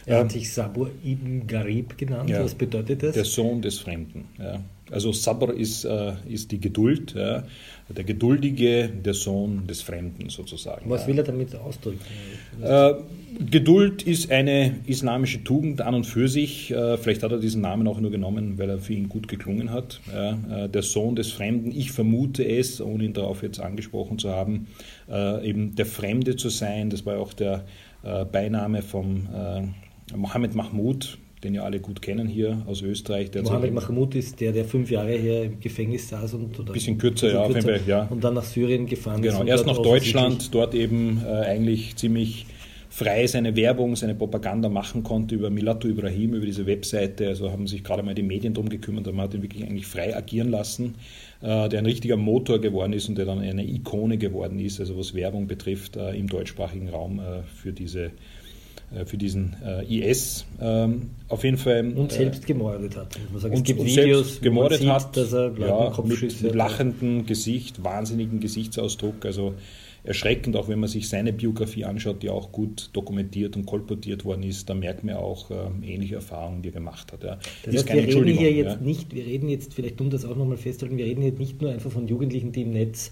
Er 0.05 0.19
hat 0.19 0.31
sich 0.31 0.51
Sabur 0.51 0.89
ibn 1.05 1.45
Garib 1.45 1.97
genannt. 1.97 2.29
Ja, 2.29 2.43
Was 2.43 2.55
bedeutet 2.55 3.03
das? 3.03 3.13
Der 3.13 3.25
Sohn 3.25 3.61
des 3.61 3.79
Fremden. 3.79 4.25
Ja. 4.39 4.63
Also 4.91 5.11
Sabr 5.11 5.53
ist, 5.53 5.85
äh, 5.85 6.13
ist 6.27 6.51
die 6.51 6.59
Geduld, 6.59 7.13
ja. 7.15 7.43
der 7.89 8.03
Geduldige, 8.03 8.89
der 8.89 9.13
Sohn 9.13 9.67
des 9.67 9.81
Fremden 9.81 10.29
sozusagen. 10.29 10.89
Was 10.89 11.07
will 11.07 11.17
er 11.17 11.23
damit 11.23 11.55
ausdrücken? 11.55 11.99
Äh, 12.61 12.93
Geduld 13.49 14.03
ist 14.03 14.29
eine 14.29 14.75
islamische 14.85 15.43
Tugend 15.43 15.81
an 15.81 15.95
und 15.95 16.05
für 16.05 16.27
sich. 16.27 16.71
Äh, 16.71 16.97
vielleicht 16.97 17.23
hat 17.23 17.31
er 17.31 17.39
diesen 17.39 17.61
Namen 17.61 17.87
auch 17.87 17.99
nur 17.99 18.11
genommen, 18.11 18.57
weil 18.57 18.69
er 18.69 18.79
für 18.79 18.93
ihn 18.93 19.07
gut 19.07 19.27
geklungen 19.27 19.71
hat. 19.71 20.01
Ja. 20.13 20.65
Äh, 20.65 20.69
der 20.69 20.81
Sohn 20.81 21.15
des 21.15 21.31
Fremden, 21.31 21.71
ich 21.71 21.91
vermute 21.91 22.43
es, 22.43 22.81
ohne 22.81 23.05
ihn 23.05 23.13
darauf 23.13 23.43
jetzt 23.43 23.59
angesprochen 23.59 24.19
zu 24.19 24.31
haben, 24.31 24.67
äh, 25.09 25.47
eben 25.47 25.75
der 25.75 25.85
Fremde 25.85 26.35
zu 26.35 26.49
sein. 26.49 26.89
Das 26.89 27.05
war 27.05 27.17
auch 27.17 27.33
der 27.33 27.65
äh, 28.03 28.25
Beiname 28.25 28.81
vom 28.81 29.27
Mohammed 30.15 30.55
Mahmoud, 30.55 31.17
den 31.43 31.55
ja 31.55 31.63
alle 31.63 31.79
gut 31.79 32.01
kennen 32.01 32.27
hier 32.27 32.61
aus 32.67 32.81
Österreich. 32.81 33.31
Der 33.31 33.43
Mohammed 33.43 33.73
Mahmoud 33.73 34.15
ist 34.15 34.39
der, 34.39 34.51
der 34.51 34.65
fünf 34.65 34.91
Jahre 34.91 35.13
hier 35.17 35.43
im 35.43 35.59
Gefängnis 35.59 36.09
saß 36.09 36.35
und 36.35 36.59
ein 36.59 36.65
bisschen 36.65 36.97
kürzer, 36.97 37.27
bisschen 37.27 37.39
ja, 37.39 37.47
kürzer, 37.47 37.69
Fall, 37.69 37.81
ja, 37.87 38.03
und 38.09 38.23
dann 38.23 38.35
nach 38.35 38.43
Syrien 38.43 38.85
gefahren 38.85 39.21
genau, 39.21 39.35
ist. 39.35 39.39
Genau, 39.39 39.51
erst 39.51 39.65
nach 39.65 39.77
Deutschland, 39.79 40.53
dort 40.53 40.75
eben 40.75 41.21
äh, 41.25 41.29
eigentlich 41.29 41.95
ziemlich 41.95 42.45
frei 42.91 43.25
seine 43.25 43.55
Werbung, 43.55 43.95
seine 43.95 44.15
Propaganda 44.15 44.67
machen 44.67 45.01
konnte 45.01 45.33
über 45.33 45.49
Milatu 45.49 45.87
Ibrahim, 45.87 46.33
über 46.33 46.45
diese 46.45 46.67
Webseite. 46.67 47.29
Also 47.29 47.49
haben 47.49 47.65
sich 47.65 47.85
gerade 47.85 48.03
mal 48.03 48.13
die 48.13 48.21
Medien 48.21 48.53
darum 48.53 48.69
gekümmert 48.69 49.05
man 49.07 49.21
hat 49.21 49.33
ihn 49.33 49.41
wirklich 49.41 49.63
eigentlich 49.63 49.87
frei 49.87 50.15
agieren 50.15 50.49
lassen, 50.49 50.95
äh, 51.41 51.69
der 51.69 51.79
ein 51.79 51.85
richtiger 51.85 52.17
Motor 52.17 52.59
geworden 52.59 52.91
ist 52.91 53.07
und 53.07 53.17
der 53.17 53.25
dann 53.25 53.39
eine 53.39 53.65
Ikone 53.65 54.17
geworden 54.17 54.59
ist, 54.59 54.81
also 54.81 54.97
was 54.97 55.15
Werbung 55.15 55.47
betrifft 55.47 55.95
äh, 55.95 56.11
im 56.11 56.27
deutschsprachigen 56.27 56.89
Raum 56.89 57.19
äh, 57.19 57.43
für 57.43 57.71
diese 57.71 58.11
für 59.05 59.17
diesen 59.17 59.55
äh, 59.65 60.11
IS 60.11 60.45
ähm, 60.59 61.11
auf 61.29 61.43
jeden 61.43 61.57
Fall. 61.57 61.93
Und 61.93 62.11
äh, 62.11 62.15
selbst 62.15 62.45
gemordet 62.45 62.95
hat. 62.97 63.17
Sagen, 63.37 63.53
es 63.53 63.63
gibt 63.63 63.79
und 63.79 63.85
Videos, 63.85 64.41
gemordet 64.41 64.79
sieht, 64.79 64.89
hat, 64.89 65.15
dass 65.15 65.33
er 65.33 65.53
ja, 65.57 65.93
mit, 66.03 66.41
mit 66.41 66.55
lachendem 66.55 67.25
Gesicht, 67.25 67.83
wahnsinnigen 67.83 68.39
Gesichtsausdruck. 68.39 69.25
Also 69.25 69.53
erschreckend, 70.03 70.55
auch 70.55 70.67
wenn 70.67 70.79
man 70.79 70.89
sich 70.89 71.09
seine 71.09 71.31
Biografie 71.31 71.85
anschaut, 71.85 72.23
die 72.23 72.29
auch 72.29 72.51
gut 72.51 72.89
dokumentiert 72.93 73.55
und 73.55 73.65
kolportiert 73.65 74.25
worden 74.25 74.43
ist, 74.43 74.69
da 74.69 74.73
merkt 74.73 75.03
man 75.03 75.15
auch 75.15 75.51
äh, 75.51 75.55
ähnliche 75.83 76.15
Erfahrungen, 76.15 76.61
die 76.63 76.69
er 76.69 76.73
gemacht 76.73 77.13
hat. 77.13 77.23
Ja. 77.23 77.37
Das 77.63 77.75
heißt, 77.75 77.93
wir 77.93 78.07
reden 78.07 78.37
hier 78.37 78.51
jetzt 78.51 78.75
ja. 78.75 78.81
nicht, 78.81 79.13
wir 79.13 79.25
reden 79.25 79.47
jetzt, 79.47 79.73
vielleicht 79.73 80.01
um 80.01 80.09
das 80.09 80.25
auch 80.25 80.35
nochmal 80.35 80.57
festzuhalten, 80.57 80.97
wir 80.97 81.05
reden 81.05 81.21
jetzt 81.21 81.39
nicht 81.39 81.61
nur 81.61 81.71
einfach 81.71 81.91
von 81.91 82.07
Jugendlichen, 82.07 82.51
die 82.51 82.63
im 82.63 82.71
Netz 82.71 83.11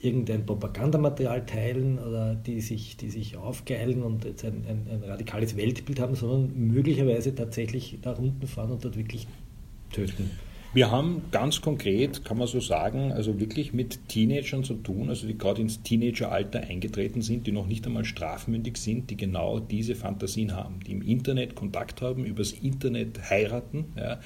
irgendein 0.00 0.46
Propagandamaterial 0.46 1.44
teilen 1.44 1.98
oder 1.98 2.34
die 2.34 2.60
sich, 2.60 2.96
die 2.96 3.10
sich 3.10 3.36
aufgeilen 3.36 4.02
und 4.02 4.24
jetzt 4.24 4.44
ein, 4.44 4.64
ein, 4.68 4.86
ein 4.90 5.02
radikales 5.02 5.56
Weltbild 5.56 5.98
haben, 6.00 6.14
sondern 6.14 6.52
möglicherweise 6.56 7.34
tatsächlich 7.34 7.98
da 8.02 8.12
unten 8.12 8.46
fahren 8.46 8.70
und 8.70 8.84
dort 8.84 8.96
wirklich 8.96 9.26
töten. 9.92 10.30
Wir 10.74 10.90
haben 10.90 11.22
ganz 11.30 11.62
konkret, 11.62 12.26
kann 12.26 12.36
man 12.36 12.46
so 12.46 12.60
sagen, 12.60 13.10
also 13.10 13.40
wirklich 13.40 13.72
mit 13.72 14.06
Teenagern 14.06 14.64
zu 14.64 14.74
tun, 14.74 15.08
also 15.08 15.26
die 15.26 15.38
gerade 15.38 15.62
ins 15.62 15.82
Teenageralter 15.82 16.60
eingetreten 16.60 17.22
sind, 17.22 17.46
die 17.46 17.52
noch 17.52 17.66
nicht 17.66 17.86
einmal 17.86 18.04
strafmündig 18.04 18.76
sind, 18.76 19.08
die 19.08 19.16
genau 19.16 19.60
diese 19.60 19.94
Fantasien 19.94 20.54
haben, 20.54 20.80
die 20.86 20.92
im 20.92 21.00
Internet 21.00 21.54
Kontakt 21.54 22.02
haben, 22.02 22.26
übers 22.26 22.52
Internet 22.52 23.30
heiraten, 23.30 23.86
ja, 23.96 24.20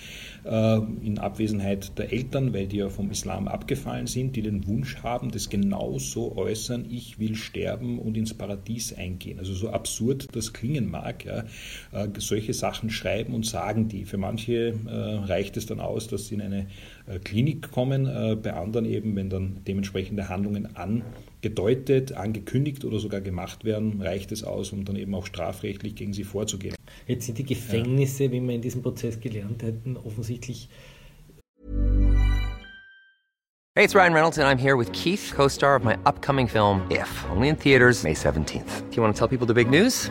äh, 0.45 0.83
in 1.07 1.19
Abwesenheit 1.19 1.97
der 1.97 2.13
Eltern, 2.13 2.53
weil 2.53 2.67
die 2.67 2.79
ja 2.79 2.89
vom 2.89 3.13
Islam 3.13 3.47
abgefallen 3.47 4.09
sind, 4.09 4.35
die 4.35 4.43
den 4.43 4.67
Wunsch 4.67 4.97
haben, 5.05 5.31
das 5.31 5.49
genauso 5.49 6.37
äußern, 6.37 6.87
ich 6.91 7.21
will 7.21 7.37
sterben 7.37 8.01
und 8.01 8.17
ins 8.17 8.35
Paradies 8.35 8.93
eingehen. 8.93 9.39
Also 9.39 9.55
so 9.55 9.71
absurd 9.71 10.27
das 10.33 10.53
klingen 10.53 10.91
mag, 10.91 11.25
ja, 11.25 11.45
äh, 11.93 12.09
solche 12.19 12.53
Sachen 12.53 12.91
schreiben 12.91 13.33
und 13.33 13.47
sagen 13.47 13.87
die. 13.87 14.05
Für 14.05 14.19
manche 14.19 14.75
äh, 14.89 14.91
reicht 14.91 15.57
es 15.57 15.67
dann 15.67 15.79
aus, 15.79 16.09
dass 16.09 16.27
sie 16.27 16.32
in 16.33 16.41
eine 16.41 16.67
äh, 17.07 17.19
Klinik 17.19 17.71
kommen, 17.71 18.07
äh, 18.07 18.37
bei 18.37 18.53
anderen 18.53 18.85
eben, 18.85 19.15
wenn 19.17 19.31
dann 19.31 19.61
dementsprechende 19.67 20.29
Handlungen 20.29 20.77
angedeutet, 20.77 22.13
angekündigt 22.13 22.85
oder 22.85 22.99
sogar 22.99 23.21
gemacht 23.21 23.65
werden, 23.65 24.01
reicht 24.01 24.33
es 24.33 24.45
aus, 24.45 24.73
um 24.73 24.85
dann 24.85 24.97
eben 24.97 25.15
auch 25.15 25.27
strafrechtlich 25.27 25.95
gegen 25.95 26.13
sie 26.13 26.25
vorzugehen. 26.25 26.75
Jetzt 27.07 27.27
sind 27.27 27.39
die 27.39 27.45
Gefängnisse, 27.45 28.25
ja. 28.25 28.33
wie 28.33 28.41
wir 28.41 28.55
in 28.55 28.63
diesem 28.63 28.83
Prozess 28.83 29.21
gelernt 29.21 29.63
hätten, 29.63 29.97
offensichtlich. 29.97 30.69
Hey, 33.75 33.85
it's 33.85 33.95
Ryan 33.95 34.13
Reynolds 34.13 34.39
and 34.39 34.47
I'm 34.47 34.59
here 34.59 34.77
with 34.77 34.93
Keith, 34.93 35.33
co-star 35.35 35.77
of 35.77 35.83
my 35.83 35.97
upcoming 36.05 36.47
film 36.47 36.83
If, 36.91 37.25
only 37.31 37.49
in 37.49 37.57
theaters 37.57 38.05
May 38.05 38.13
17th. 38.13 38.91
Do 38.91 38.97
you 38.97 39.03
want 39.03 39.15
to 39.15 39.19
tell 39.19 39.29
people 39.29 39.47
the 39.47 39.55
big 39.55 39.71
news? 39.71 40.11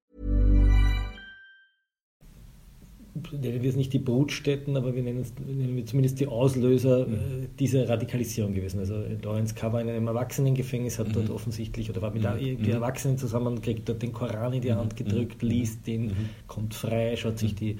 Nennen 3.31 3.61
wir 3.61 3.69
es 3.69 3.75
nicht 3.75 3.91
die 3.91 3.99
Brutstätten, 3.99 4.77
aber 4.77 4.95
wir 4.95 5.03
nennen, 5.03 5.19
es, 5.19 5.33
nennen 5.45 5.75
wir 5.75 5.85
zumindest 5.85 6.19
die 6.19 6.27
Auslöser 6.27 7.07
mhm. 7.07 7.13
äh, 7.13 7.17
dieser 7.59 7.87
Radikalisierung 7.89 8.53
gewesen. 8.53 8.79
Also 8.79 9.03
Lawrence 9.21 9.53
K. 9.53 9.73
war 9.73 9.81
in 9.81 9.89
einem 9.89 10.07
Erwachsenengefängnis, 10.07 10.97
hat 10.97 11.09
mhm. 11.09 11.13
dort 11.13 11.29
offensichtlich 11.29 11.89
oder 11.89 12.01
war 12.01 12.11
mit 12.11 12.23
mhm. 12.23 12.65
mhm. 12.65 12.71
Erwachsenen 12.71 13.17
zusammen, 13.17 13.61
kriegt 13.61 13.89
dort 13.89 14.01
den 14.01 14.13
Koran 14.13 14.53
in 14.53 14.61
die 14.61 14.73
Hand 14.73 14.93
mhm. 14.93 15.03
gedrückt, 15.03 15.43
mhm. 15.43 15.49
liest 15.49 15.87
den, 15.87 16.13
kommt 16.47 16.73
frei, 16.73 17.15
schaut 17.17 17.37
sich, 17.37 17.55
die, 17.55 17.71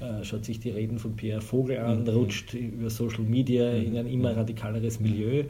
äh, 0.00 0.24
schaut 0.24 0.44
sich 0.44 0.58
die 0.58 0.70
Reden 0.70 0.98
von 0.98 1.14
Pierre 1.14 1.40
Vogel 1.40 1.78
an, 1.78 2.06
rutscht 2.08 2.54
über 2.54 2.90
Social 2.90 3.24
Media 3.24 3.70
in 3.70 3.96
ein 3.96 4.06
immer 4.06 4.36
radikaleres 4.36 4.98
Milieu 4.98 5.44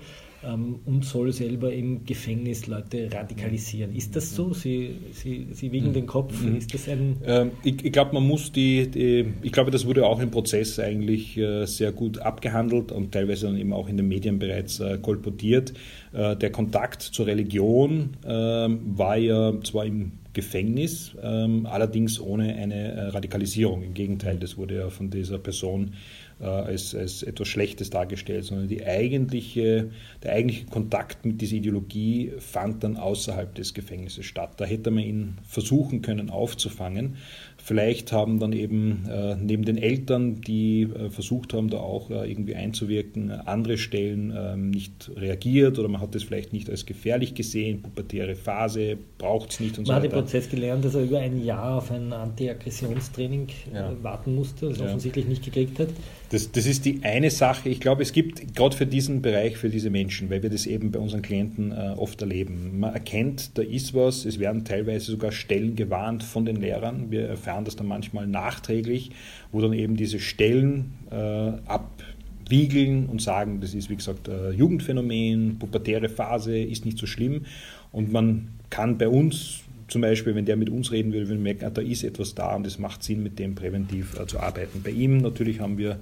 ähm, 0.45 0.81
und 0.87 1.05
soll 1.05 1.33
selber 1.33 1.73
im 1.73 2.05
Gefängnis 2.05 2.67
Leute 2.67 3.11
radikalisieren. 3.13 3.95
Ist 3.95 4.17
das 4.17 4.35
so? 4.35 4.53
Sie, 4.55 4.97
Sie, 5.13 5.49
Sie 5.53 5.73
wiegen 5.73 5.89
mhm. 5.89 5.93
den 5.93 6.07
Kopf. 6.07 6.43
Mhm. 6.43 6.57
Ist 6.57 6.73
das 6.73 6.89
ein 6.89 7.17
ähm, 7.25 7.51
ich, 7.63 7.85
ich 7.85 7.93
glaube, 7.93 8.15
man 8.15 8.27
muss 8.27 8.53
die, 8.53 8.91
die, 8.91 9.27
ich 9.43 9.53
glaube, 9.53 9.71
das 9.71 9.87
wurde 9.87 10.07
auch 10.07 10.21
im 10.21 10.31
Prozess 10.31 10.79
eigentlich 10.79 11.37
äh, 11.37 11.67
sehr 11.67 11.93
gut 11.93 12.19
abgehandelt 12.19 12.93
und 12.93 13.13
teilweise 13.13 13.47
dann 13.47 13.57
eben 13.57 13.73
auch 13.73 13.89
in 13.89 13.97
den 13.97 14.09
Medien 14.09 14.39
bereits 14.39 14.81
äh, 14.81 14.99
kolportiert. 14.99 15.73
Äh, 16.13 16.37
der 16.37 16.51
Kontakt 16.51 17.03
zur 17.03 17.27
Religion 17.27 18.11
ähm, 18.27 18.81
war 18.97 19.17
ja 19.17 19.53
zwar 19.63 19.85
im 19.85 20.13
Gefängnis, 20.33 21.17
ähm, 21.23 21.67
allerdings 21.67 22.21
ohne 22.21 22.55
eine 22.55 22.93
äh, 22.93 23.01
Radikalisierung. 23.09 23.83
Im 23.83 23.95
Gegenteil, 23.95 24.39
das 24.39 24.57
wurde 24.57 24.77
ja 24.77 24.89
von 24.89 25.11
dieser 25.11 25.39
Person 25.39 25.95
äh, 26.41 26.45
als, 26.45 26.95
als 26.95 27.23
etwas 27.23 27.49
Schlechtes 27.49 27.91
dargestellt, 27.91 28.45
sondern 28.45 28.69
die 28.69 28.85
eigentliche, 28.85 29.91
der 30.23 30.33
eigentliche 30.33 30.67
Kontakt 30.67 31.25
mit 31.25 31.41
dieser 31.41 31.57
Ideologie 31.57 32.33
fand 32.39 32.83
dann 32.83 32.97
außerhalb 32.97 33.55
des 33.55 33.75
Gefängnisses 33.75 34.25
statt. 34.25 34.53
Da 34.57 34.65
hätte 34.65 34.91
man 34.91 35.05
ihn 35.05 35.39
versuchen 35.47 36.03
können 36.03 36.31
aufzufangen. 36.31 37.17
Vielleicht 37.63 38.13
haben 38.13 38.39
dann 38.39 38.53
eben 38.53 39.07
äh, 39.09 39.37
neben 39.37 39.65
den 39.65 39.77
Eltern, 39.77 40.41
die 40.41 40.83
äh, 40.83 41.11
versucht 41.11 41.53
haben, 41.53 41.69
da 41.69 41.79
auch 41.79 42.11
äh, 42.11 42.31
irgendwie 42.31 42.55
einzuwirken, 42.55 43.31
andere 43.31 43.79
Stellen 43.79 44.33
ähm, 44.37 44.71
nicht 44.71 45.11
reagiert 45.17 45.79
oder 45.79 45.89
man 45.89 46.01
hat 46.01 46.15
es 46.15 46.25
vielleicht 46.25 46.53
nicht 46.53 46.71
als 46.71 46.87
gefährlich 46.87 47.35
gesehen, 47.35 47.83
pubertäre 47.83 48.35
Phase, 48.35 48.97
braucht 49.19 49.51
es 49.51 49.61
nicht 49.61 49.79
und 49.79 49.87
man 49.87 50.01
so 50.01 50.03
weiter. 50.03 50.03
Man 50.03 50.11
hat 50.11 50.19
im 50.19 50.25
Prozess 50.25 50.51
gelernt, 50.51 50.85
dass 50.85 50.95
er 50.95 51.03
über 51.03 51.19
ein 51.19 51.45
Jahr 51.45 51.77
auf 51.79 51.91
ein 51.91 52.13
Anti-Aggressionstraining 52.13 53.49
äh, 53.73 53.77
ja. 53.77 53.97
warten 54.03 54.35
musste, 54.35 54.69
das 54.69 54.79
ja. 54.79 54.87
offensichtlich 54.87 55.27
nicht 55.27 55.45
gekriegt 55.45 55.79
hat. 55.79 55.89
Das, 56.31 56.53
das 56.53 56.67
ist 56.67 56.85
die 56.85 57.01
eine 57.03 57.31
Sache. 57.31 57.69
Ich 57.69 57.81
glaube, 57.81 58.03
es 58.03 58.13
gibt 58.13 58.55
gerade 58.55 58.77
für 58.77 58.87
diesen 58.87 59.21
Bereich, 59.21 59.57
für 59.57 59.69
diese 59.69 59.91
Menschen, 59.91 60.31
weil 60.31 60.43
wir 60.43 60.51
das 60.51 60.65
eben 60.65 60.93
bei 60.93 61.01
unseren 61.01 61.23
Klienten 61.23 61.73
äh, 61.73 61.95
oft 61.97 62.21
erleben. 62.23 62.79
Man 62.79 62.95
erkennt, 62.95 63.59
da 63.59 63.63
ist 63.63 63.95
was, 63.95 64.25
es 64.25 64.39
werden 64.39 64.65
teilweise 64.65 65.11
sogar 65.11 65.33
Stellen 65.33 65.75
gewarnt 65.75 66.23
von 66.23 66.45
den 66.45 66.57
Lehrern. 66.57 67.11
Wir 67.11 67.27
erfahren 67.27 67.60
das 67.65 67.77
dann 67.77 67.87
manchmal 67.87 68.27
nachträglich, 68.27 69.11
wo 69.53 69.61
dann 69.61 69.73
eben 69.73 69.97
diese 69.97 70.21
Stellen 70.21 70.93
äh, 71.11 71.53
abwiegeln 71.67 73.07
und 73.07 73.21
sagen, 73.21 73.61
das 73.61 73.75
ist 73.75 73.91
wie 73.91 73.97
gesagt 73.97 74.29
äh, 74.29 74.51
Jugendphänomen, 74.51 75.59
pubertäre 75.59 76.09
Phase, 76.09 76.59
ist 76.59 76.85
nicht 76.85 76.99
so 76.99 77.07
schlimm. 77.07 77.47
Und 77.93 78.13
man 78.13 78.49
kann 78.71 78.99
bei 78.99 79.09
uns 79.09 79.61
zum 79.89 80.03
Beispiel, 80.03 80.35
wenn 80.35 80.45
der 80.45 80.57
mit 80.57 80.71
uns 80.71 80.93
reden 80.93 81.13
würde, 81.13 81.29
würden 81.29 81.39
wir 81.39 81.53
merken, 81.53 81.65
ah, 81.65 81.71
da 81.71 81.83
ist 81.83 82.05
etwas 82.05 82.35
da 82.35 82.55
und 82.55 82.67
es 82.67 82.79
macht 82.79 83.03
Sinn, 83.03 83.23
mit 83.23 83.39
dem 83.39 83.55
präventiv 83.55 84.19
äh, 84.19 84.27
zu 84.27 84.39
arbeiten. 84.39 84.83
Bei 84.83 84.91
ihm 84.91 85.19
natürlich 85.19 85.61
haben 85.61 85.79
wir 85.79 85.99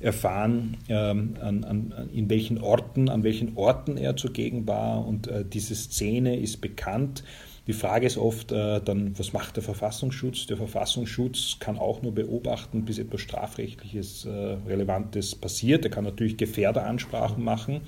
erfahren, 0.00 0.76
ähm, 0.88 1.34
an, 1.40 1.64
an, 1.64 2.08
in 2.12 2.28
welchen 2.30 2.58
Orten, 2.58 3.08
an 3.08 3.24
welchen 3.24 3.56
Orten 3.56 3.96
er 3.96 4.16
zugegen 4.16 4.66
war 4.66 5.06
und 5.06 5.26
äh, 5.28 5.44
diese 5.44 5.74
Szene 5.74 6.38
ist 6.38 6.60
bekannt. 6.60 7.24
Die 7.66 7.72
Frage 7.72 8.06
ist 8.06 8.18
oft 8.18 8.52
äh, 8.52 8.80
dann, 8.82 9.18
was 9.18 9.32
macht 9.32 9.56
der 9.56 9.62
Verfassungsschutz? 9.62 10.46
Der 10.46 10.58
Verfassungsschutz 10.58 11.56
kann 11.60 11.78
auch 11.78 12.02
nur 12.02 12.12
beobachten, 12.12 12.84
bis 12.84 12.98
etwas 12.98 13.22
strafrechtliches, 13.22 14.26
äh, 14.26 14.56
Relevantes 14.68 15.34
passiert. 15.34 15.84
Er 15.84 15.90
kann 15.90 16.04
natürlich 16.04 16.36
Gefährderansprachen 16.36 17.42
machen. 17.42 17.80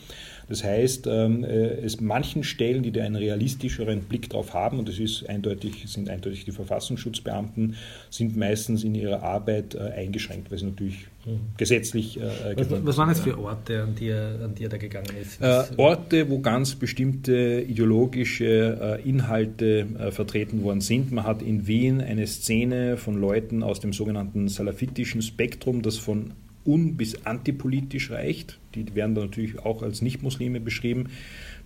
Das 0.49 0.65
heißt, 0.65 1.07
ähm, 1.09 1.45
äh, 1.45 1.67
es 1.85 2.01
manchen 2.01 2.43
Stellen, 2.43 2.83
die 2.83 2.93
da 2.93 3.05
einen 3.05 3.17
realistischeren 3.17 4.01
Blick 4.01 4.31
drauf 4.31 4.55
haben, 4.55 4.79
und 4.79 4.89
das 4.89 4.99
ist 4.99 5.29
eindeutig, 5.29 5.85
sind 5.89 6.09
eindeutig 6.09 6.47
die 6.47 6.53
Verfassungsschutzbeamten, 6.53 7.77
sind 8.09 8.35
meistens 8.35 8.83
in 8.83 8.95
ihrer 8.95 9.23
Arbeit 9.23 9.75
äh, 9.75 9.81
eingeschränkt, 9.81 10.51
weil 10.51 10.59
sie 10.59 10.67
natürlich 10.67 11.01
mhm. 11.01 11.16
Gesetzlich. 11.57 12.21
Äh, 12.21 12.57
was, 12.57 12.85
was, 12.85 12.97
waren 12.97 13.09
das 13.09 13.21
für 13.21 13.39
Orte, 13.39 13.83
an 13.83 13.95
die, 13.95 14.09
er, 14.09 14.41
an 14.43 14.55
die 14.55 14.65
er 14.65 14.69
da 14.69 14.77
gegangen 14.77 15.11
ist? 15.21 15.41
Äh, 15.41 15.65
Orte, 15.77 16.29
wo 16.31 16.41
ganz 16.41 16.75
bestimmte 16.75 17.65
ideologische 17.67 19.01
äh, 19.05 19.09
Inhalte 19.09 19.87
äh, 19.99 20.11
vertreten 20.11 20.63
worden 20.63 20.81
sind. 20.81 21.13
Man 21.13 21.25
hat 21.25 21.43
in 21.43 21.67
Wien 21.67 22.01
eine 22.01 22.27
Szene 22.27 22.97
von 22.97 23.21
Leuten 23.21 23.63
aus 23.63 23.81
dem 23.81 23.93
sogenannten 23.93 24.49
salafitischen 24.49 25.23
Spektrum, 25.23 25.83
das 25.83 25.99
von 25.99 26.33
un- 26.65 26.97
bis 26.97 27.25
antipolitisch 27.25 28.11
reicht, 28.11 28.59
die 28.75 28.95
werden 28.95 29.15
dann 29.15 29.27
natürlich 29.27 29.59
auch 29.59 29.83
als 29.83 30.03
Nicht-Muslime 30.03 30.61
beschrieben, 30.61 31.09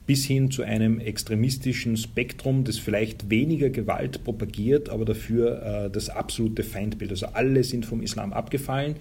bis 0.07 0.25
hin 0.25 0.51
zu 0.51 0.63
einem 0.63 0.99
extremistischen 0.99 1.97
Spektrum, 1.97 2.65
das 2.65 2.79
vielleicht 2.79 3.31
weniger 3.31 3.71
Gewalt 3.71 4.25
propagiert, 4.25 4.89
aber 4.89 5.05
dafür 5.05 5.63
äh, 5.63 5.91
das 5.91 6.09
absolute 6.09 6.63
Feindbild. 6.63 7.11
Also 7.13 7.27
alle 7.27 7.63
sind 7.63 7.87
vom 7.87 8.03
Islam 8.03 8.33
abgefallen, 8.33 8.97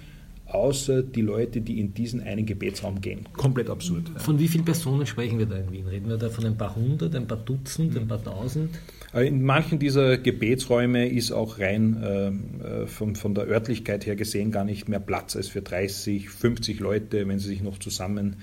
außer 0.50 1.03
die 1.03 1.22
Leute, 1.22 1.62
die 1.62 1.79
in 1.79 1.94
diesen 1.94 2.22
einen 2.22 2.46
Gebetsraum 2.46 3.01
gehen. 3.01 3.27
Komplett 3.34 3.70
absurd. 3.70 4.12
Von 4.18 4.39
wie 4.39 4.48
vielen 4.48 4.65
Personen 4.65 5.06
sprechen 5.06 5.39
wir 5.39 5.46
da 5.46 5.58
in 5.58 5.72
Wien? 5.72 5.88
Reden 5.88 6.10
wir 6.10 6.18
da 6.18 6.29
von 6.29 6.46
ein 6.46 6.58
paar 6.58 6.75
hundert, 6.75 7.15
ein 7.15 7.27
paar 7.27 7.38
Dutzend, 7.38 7.96
ein 7.96 8.08
paar 8.08 8.24
tausend? 8.24 8.79
Äh, 9.13 9.27
in 9.27 9.44
manchen 9.44 9.79
dieser 9.79 10.18
Gebetsräume 10.18 11.08
ist 11.08 11.32
auch 11.32 11.60
rein 11.60 12.03
äh, 12.03 12.88
von, 12.88 13.15
von 13.15 13.36
der 13.36 13.48
Örtlichkeit 13.48 14.06
her 14.06 14.15
gesehen 14.15 14.51
gar 14.51 14.63
nicht 14.63 14.89
mehr 14.89 15.00
Platz 15.00 15.36
als 15.36 15.48
für 15.48 15.62
30, 15.62 16.29
50 16.29 16.79
Leute, 16.79 17.27
wenn 17.27 17.39
sie 17.39 17.48
sich 17.48 17.62
noch 17.62 17.77
zusammen 17.77 18.38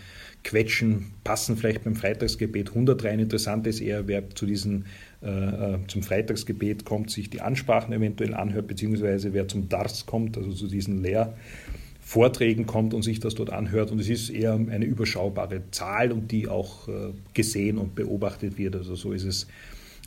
quetschen, 0.45 1.07
passen 1.25 1.57
vielleicht 1.57 1.85
beim 1.85 1.97
Freitagsgebet 1.97 2.69
100 2.69 3.03
rein. 3.05 3.19
Interessant 3.19 3.67
ist 3.67 3.81
eher, 3.81 4.07
wer 4.07 4.31
zu 4.31 4.47
diesen, 4.47 4.87
äh, 5.23 5.75
äh, 5.75 5.79
zum 5.89 6.05
Freitagsgebet 6.05 6.85
kommt, 6.85 7.11
sich 7.11 7.31
die 7.31 7.41
Ansprachen 7.41 7.93
eventuell 7.93 8.33
anhört, 8.33 8.69
beziehungsweise 8.69 9.33
wer 9.33 9.49
zum 9.49 9.69
Dars 9.69 10.07
kommt, 10.07 10.39
also 10.39 10.53
zu 10.53 10.69
diesen 10.69 11.03
Lehrvorträgen 12.07 12.67
kommt 12.67 12.95
und 12.95 13.03
sich 13.03 13.19
das 13.19 13.35
dort 13.35 13.51
anhört. 13.51 13.91
Und 13.91 14.01
es 14.01 14.09
ist 14.09 14.31
eher 14.31 14.55
eine 14.55 14.85
überschaubare 14.85 15.63
Zahl 15.73 16.13
und 16.13 16.31
die 16.31 16.47
auch 16.47 16.89
äh, 16.89 17.13
gesehen 17.35 17.79
und 17.79 17.97
beobachtet 17.97 18.59
wird. 18.59 18.77
Also 18.77 18.95
so 18.95 19.13
ist 19.13 19.25
es 19.25 19.49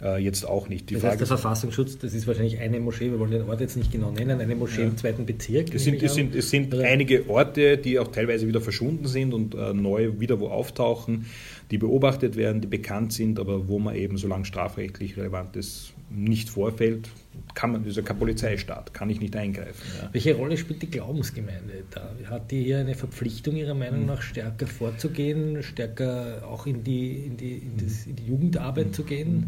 äh, 0.01 0.17
jetzt 0.17 0.47
auch 0.47 0.69
nicht. 0.69 0.89
Die 0.89 0.93
das 0.93 1.01
Frage 1.01 1.11
heißt, 1.11 1.21
der 1.21 1.27
Verfassungsschutz, 1.27 1.97
das 1.97 2.13
ist 2.13 2.25
wahrscheinlich 2.25 2.57
eine 2.59 2.79
Moschee, 2.79 3.11
wir 3.11 3.19
wollen 3.19 3.31
den 3.31 3.49
Ort 3.49 3.59
jetzt 3.59 3.75
nicht 3.75 3.91
genau 3.91 4.11
nennen, 4.11 4.39
eine 4.39 4.55
Moschee 4.55 4.83
ja. 4.83 4.87
im 4.87 4.95
zweiten 4.95 5.25
Bezirk. 5.25 5.75
Es 5.75 5.83
sind, 5.83 6.01
es 6.01 6.13
sind, 6.13 6.35
es 6.35 6.49
sind 6.49 6.73
einige 6.73 7.29
Orte, 7.29 7.77
die 7.77 7.99
auch 7.99 8.07
teilweise 8.07 8.47
wieder 8.47 8.61
verschwunden 8.61 9.07
sind 9.07 9.33
und 9.33 9.55
äh, 9.55 9.73
neu 9.73 10.19
wieder 10.19 10.39
wo 10.39 10.47
auftauchen, 10.47 11.25
die 11.69 11.77
beobachtet 11.77 12.37
werden, 12.37 12.61
die 12.61 12.67
bekannt 12.67 13.11
sind, 13.11 13.39
aber 13.39 13.67
wo 13.67 13.77
man 13.77 13.95
eben, 13.95 14.17
solange 14.17 14.45
strafrechtlich 14.45 15.17
Relevantes 15.17 15.91
nicht 16.09 16.49
vorfällt, 16.49 17.09
kann 17.53 17.71
man, 17.71 17.81
das 17.81 17.91
ist 17.91 17.97
ja 17.97 18.03
kein 18.03 18.17
Polizeistaat, 18.17 18.93
kann 18.93 19.09
ich 19.09 19.19
nicht 19.19 19.35
eingreifen. 19.35 19.81
Ja. 20.01 20.09
Welche 20.11 20.35
Rolle 20.35 20.57
spielt 20.57 20.81
die 20.81 20.89
Glaubensgemeinde 20.89 21.83
da? 21.91 22.13
Hat 22.29 22.51
die 22.51 22.63
hier 22.63 22.79
eine 22.79 22.95
Verpflichtung 22.95 23.55
Ihrer 23.55 23.73
Meinung 23.73 24.05
nach 24.05 24.21
stärker 24.21 24.67
vorzugehen, 24.67 25.61
stärker 25.63 26.47
auch 26.47 26.65
in 26.65 26.83
die, 26.83 27.25
in 27.25 27.37
die, 27.37 27.57
in 27.57 27.77
das, 27.77 28.05
in 28.05 28.15
die 28.15 28.25
Jugendarbeit 28.25 28.93
zu 28.95 29.03
gehen? 29.03 29.47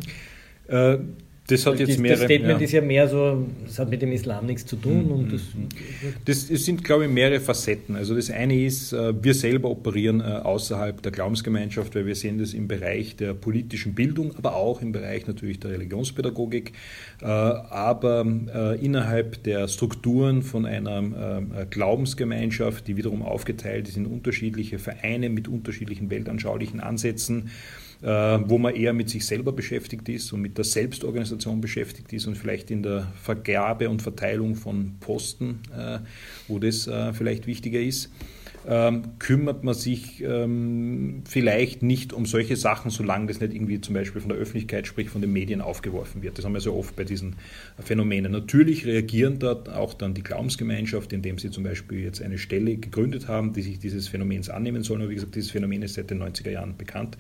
Äh, 0.68 0.98
das 1.48 1.66
hat 1.66 1.80
jetzt 1.80 2.00
mehrere. 2.00 2.20
Das 2.20 2.26
Statement 2.26 2.60
ja. 2.60 2.66
ist 2.66 2.72
ja 2.72 2.82
mehr 2.82 3.08
so, 3.08 3.46
das 3.66 3.80
hat 3.80 3.90
mit 3.90 4.02
dem 4.02 4.12
Islam 4.12 4.46
nichts 4.46 4.66
zu 4.66 4.76
tun. 4.76 5.06
Mhm. 5.06 5.12
Und 5.12 5.34
das, 5.34 5.42
das, 6.26 6.48
das, 6.48 6.66
sind, 6.66 6.84
glaube 6.84 7.06
ich, 7.06 7.12
mehrere 7.12 7.40
Facetten. 7.40 7.96
Also 7.96 8.16
das 8.16 8.30
eine 8.30 8.64
ist, 8.64 8.94
äh, 8.94 9.14
wir 9.22 9.34
selber 9.34 9.70
operieren 9.70 10.22
äh, 10.22 10.24
außerhalb 10.24 11.02
der 11.02 11.12
Glaubensgemeinschaft, 11.12 11.96
weil 11.96 12.06
wir 12.06 12.16
sehen 12.16 12.38
das 12.38 12.54
im 12.54 12.68
Bereich 12.68 13.16
der 13.16 13.34
politischen 13.34 13.96
Bildung, 13.96 14.36
aber 14.38 14.56
auch 14.56 14.82
im 14.82 14.92
Bereich 14.92 15.28
natürlich 15.28 15.60
der 15.60 15.72
Religionspädagogik, 15.72 16.74
aber 17.20 18.26
innerhalb 18.82 19.44
der 19.44 19.68
Strukturen 19.68 20.42
von 20.42 20.66
einer 20.66 21.44
Glaubensgemeinschaft, 21.70 22.88
die 22.88 22.98
wiederum 22.98 23.22
aufgeteilt 23.22 23.88
ist 23.88 23.98
in 23.98 24.06
unterschiedliche 24.06 24.80
Vereine 24.80 25.30
mit 25.30 25.48
unterschiedlichen 25.48 26.10
weltanschaulichen 26.10 26.80
Ansätzen, 26.80 27.48
äh, 27.48 27.91
wo 28.02 28.58
man 28.58 28.76
eher 28.76 28.94
mit 28.94 29.10
sich 29.10 29.26
selber 29.26 29.52
beschäftigt 29.52 30.10
ist 30.10 30.34
und 30.34 30.42
mit 30.42 30.58
der 30.58 30.66
Selbstorganisation 30.66 31.62
beschäftigt 31.62 32.12
ist 32.14 32.26
und 32.26 32.36
vielleicht 32.36 32.72
in 32.72 32.82
der 32.82 33.08
Vergabe 33.22 33.90
und 33.90 34.02
Verteilung 34.02 34.56
von 34.56 34.96
Posten, 35.00 35.60
äh, 35.76 36.00
wo 36.48 36.60
das 36.60 36.88
äh, 36.88 37.14
vielleicht 37.14 37.48
wichtiger 37.48 37.80
ist. 37.80 38.10
Ähm, 38.68 39.18
kümmert 39.18 39.64
man 39.64 39.74
sich 39.74 40.22
ähm, 40.22 41.24
vielleicht 41.28 41.82
nicht 41.82 42.14
um 42.14 42.28
solche 42.28 42.56
Sachen, 42.56 42.92
solange 42.92 43.26
das 43.26 43.40
nicht 43.40 43.56
irgendwie 43.56 43.82
zum 43.82 43.96
Beispiel 43.96 44.22
von 44.22 44.30
der 44.30 44.38
Öffentlichkeit, 44.38 44.86
sprich 44.86 45.10
von 45.10 45.20
den 45.20 45.34
Medien 45.34 45.62
aufgeworfen 45.62 46.22
wird. 46.22 46.38
Das 46.38 46.46
haben 46.46 46.54
wir 46.54 46.62
sehr 46.62 46.76
oft 46.76 46.96
bei 46.96 47.04
diesen 47.04 47.38
Phänomenen. 47.80 48.32
Natürlich 48.32 48.86
reagieren 48.86 49.40
dort 49.40 49.68
auch 49.68 49.96
dann 49.96 50.14
die 50.14 50.22
Glaubensgemeinschaft, 50.22 51.12
indem 51.12 51.40
sie 51.40 51.50
zum 51.50 51.64
Beispiel 51.64 52.02
jetzt 52.02 52.22
eine 52.22 52.38
Stelle 52.38 52.78
gegründet 52.78 53.28
haben, 53.28 53.54
die 53.54 53.64
sich 53.64 53.80
dieses 53.80 54.08
Phänomens 54.08 54.50
annehmen 54.52 54.84
sollen. 54.84 55.02
Aber 55.02 55.10
wie 55.10 55.16
gesagt, 55.16 55.34
dieses 55.34 55.50
Phänomen 55.50 55.82
ist 55.82 55.96
seit 55.96 56.12
den 56.12 56.22
90er 56.22 56.52
Jahren 56.52 56.78
bekannt. 56.78 57.18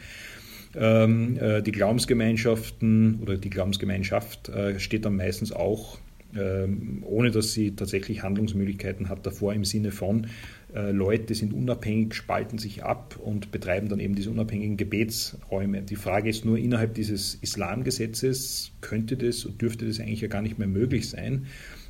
Ähm, 0.75 1.37
äh, 1.37 1.61
die 1.61 1.71
Glaubensgemeinschaften 1.71 3.19
oder 3.21 3.37
die 3.37 3.49
Glaubensgemeinschaft 3.49 4.49
äh, 4.49 4.79
steht 4.79 5.05
dann 5.05 5.17
meistens 5.17 5.51
auch, 5.51 5.99
ähm, 6.37 7.03
ohne 7.05 7.31
dass 7.31 7.51
sie 7.51 7.75
tatsächlich 7.75 8.23
Handlungsmöglichkeiten 8.23 9.09
hat, 9.09 9.25
davor 9.25 9.53
im 9.53 9.65
Sinne 9.65 9.91
von, 9.91 10.27
äh, 10.73 10.91
Leute 10.91 11.35
sind 11.35 11.53
unabhängig, 11.53 12.13
spalten 12.13 12.57
sich 12.57 12.83
ab 12.83 13.19
und 13.21 13.51
betreiben 13.51 13.89
dann 13.89 13.99
eben 13.99 14.15
diese 14.15 14.29
unabhängigen 14.29 14.77
Gebetsräume. 14.77 15.81
Die 15.81 15.97
Frage 15.97 16.29
ist 16.29 16.45
nur, 16.45 16.57
innerhalb 16.57 16.93
dieses 16.93 17.35
Islamgesetzes 17.35 18.71
könnte 18.79 19.17
das 19.17 19.43
und 19.45 19.61
dürfte 19.61 19.85
das 19.85 19.99
eigentlich 19.99 20.21
ja 20.21 20.29
gar 20.29 20.41
nicht 20.41 20.57
mehr 20.57 20.69
möglich 20.69 21.09
sein, 21.09 21.47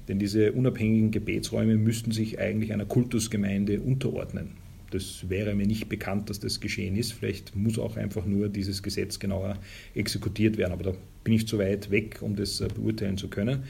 denn 0.08 0.18
diese 0.18 0.54
unabhängigen 0.54 1.12
Gebetsräume 1.12 1.78
müssten 1.78 2.12
sich 2.12 2.40
eigentlich 2.40 2.74
einer 2.74 2.86
Kultusgemeinde 2.86 3.80
unterordnen. 3.80 4.61
Das 4.92 5.30
wäre 5.30 5.56
mir 5.56 5.66
nicht 5.66 5.90
bekannt, 5.90 6.30
dass 6.30 6.40
das 6.40 6.60
geschehen 6.60 6.96
ist. 6.96 7.14
Vielleicht 7.14 7.56
muss 7.56 7.80
auch 7.80 7.98
einfach 7.98 8.26
nur 8.26 8.50
dieses 8.50 8.84
Gesetz 8.84 9.20
genauer 9.20 9.58
exekutiert 9.96 10.58
werden. 10.58 10.74
Aber 10.74 10.84
da 10.84 10.94
bin 11.24 11.34
ich 11.34 11.48
zu 11.48 11.58
weit 11.58 11.92
weg, 11.92 12.20
um 12.22 12.36
das 12.36 12.62
äh, 12.62 12.68
beurteilen 12.74 13.18
zu 13.18 13.28
können. 13.30 13.64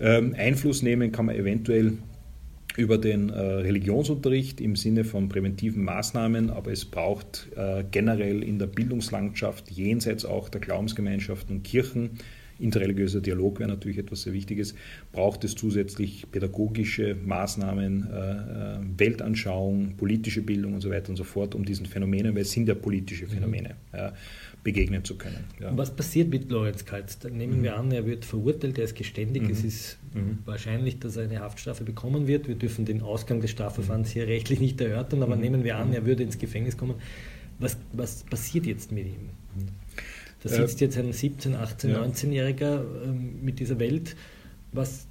Ähm, 0.00 0.34
Einfluss 0.36 0.82
nehmen 0.82 1.12
kann 1.12 1.26
man 1.26 1.36
eventuell 1.36 1.98
über 2.76 2.98
den 2.98 3.28
äh, 3.28 3.38
Religionsunterricht 3.38 4.60
im 4.60 4.74
Sinne 4.74 5.04
von 5.04 5.28
präventiven 5.28 5.84
Maßnahmen, 5.84 6.50
aber 6.50 6.72
es 6.72 6.84
braucht 6.84 7.48
äh, 7.56 7.84
generell 7.90 8.42
in 8.42 8.58
der 8.58 8.66
Bildungslandschaft 8.66 9.70
jenseits 9.70 10.24
auch 10.24 10.48
der 10.48 10.60
Glaubensgemeinschaften 10.60 11.56
und 11.56 11.62
Kirchen 11.62 12.18
interreligiöser 12.58 13.20
Dialog 13.20 13.58
wäre 13.58 13.68
natürlich 13.68 13.98
etwas 13.98 14.22
sehr 14.22 14.32
Wichtiges. 14.32 14.74
Braucht 15.12 15.44
es 15.44 15.54
zusätzlich 15.54 16.26
pädagogische 16.30 17.16
Maßnahmen, 17.24 18.08
äh, 18.10 18.16
äh, 18.16 18.78
Weltanschauung, 18.96 19.96
politische 19.96 20.42
Bildung 20.42 20.74
und 20.74 20.80
so 20.80 20.90
weiter 20.90 21.10
und 21.10 21.16
so 21.16 21.24
fort, 21.24 21.54
um 21.54 21.64
diesen 21.64 21.86
Phänomenen, 21.86 22.34
weil 22.34 22.42
es 22.42 22.52
sind 22.52 22.68
ja 22.68 22.74
politische 22.74 23.26
Phänomene, 23.26 23.70
mhm. 23.92 23.98
ja, 23.98 24.12
begegnen 24.62 25.04
zu 25.04 25.16
können. 25.16 25.44
Ja. 25.60 25.76
Was 25.76 25.94
passiert 25.94 26.30
mit 26.30 26.50
Lorenz 26.50 26.84
Kaltz? 26.84 27.18
Nehmen 27.24 27.58
mhm. 27.58 27.62
wir 27.62 27.76
an, 27.76 27.92
er 27.92 28.06
wird 28.06 28.24
verurteilt, 28.24 28.78
er 28.78 28.84
ist 28.84 28.94
geständig, 28.94 29.42
mhm. 29.42 29.50
es 29.50 29.64
ist 29.64 29.98
mhm. 30.14 30.38
wahrscheinlich, 30.44 30.98
dass 30.98 31.16
er 31.16 31.24
eine 31.24 31.40
Haftstrafe 31.40 31.84
bekommen 31.84 32.26
wird. 32.26 32.48
Wir 32.48 32.54
dürfen 32.54 32.84
den 32.84 33.02
Ausgang 33.02 33.40
des 33.40 33.50
Strafverfahrens 33.50 34.10
hier 34.10 34.26
rechtlich 34.26 34.60
nicht 34.60 34.80
erörtern, 34.80 35.22
aber 35.22 35.36
mhm. 35.36 35.42
nehmen 35.42 35.64
wir 35.64 35.76
an, 35.76 35.92
er 35.92 36.06
würde 36.06 36.22
ins 36.22 36.38
Gefängnis 36.38 36.76
kommen. 36.76 36.96
Was, 37.58 37.76
was 37.92 38.24
passiert 38.24 38.66
jetzt 38.66 38.90
mit 38.90 39.06
ihm? 39.06 39.30
Da 40.44 40.50
sitzt 40.50 40.80
äh, 40.80 40.84
jetzt 40.84 40.98
ein 40.98 41.10
17-, 41.10 41.56
18-, 41.56 41.88
ja. 41.88 42.02
19-Jähriger 42.02 42.80
äh, 42.80 43.42
mit 43.42 43.58
dieser 43.58 43.78
Welt. 43.80 44.14
Was, 44.72 45.06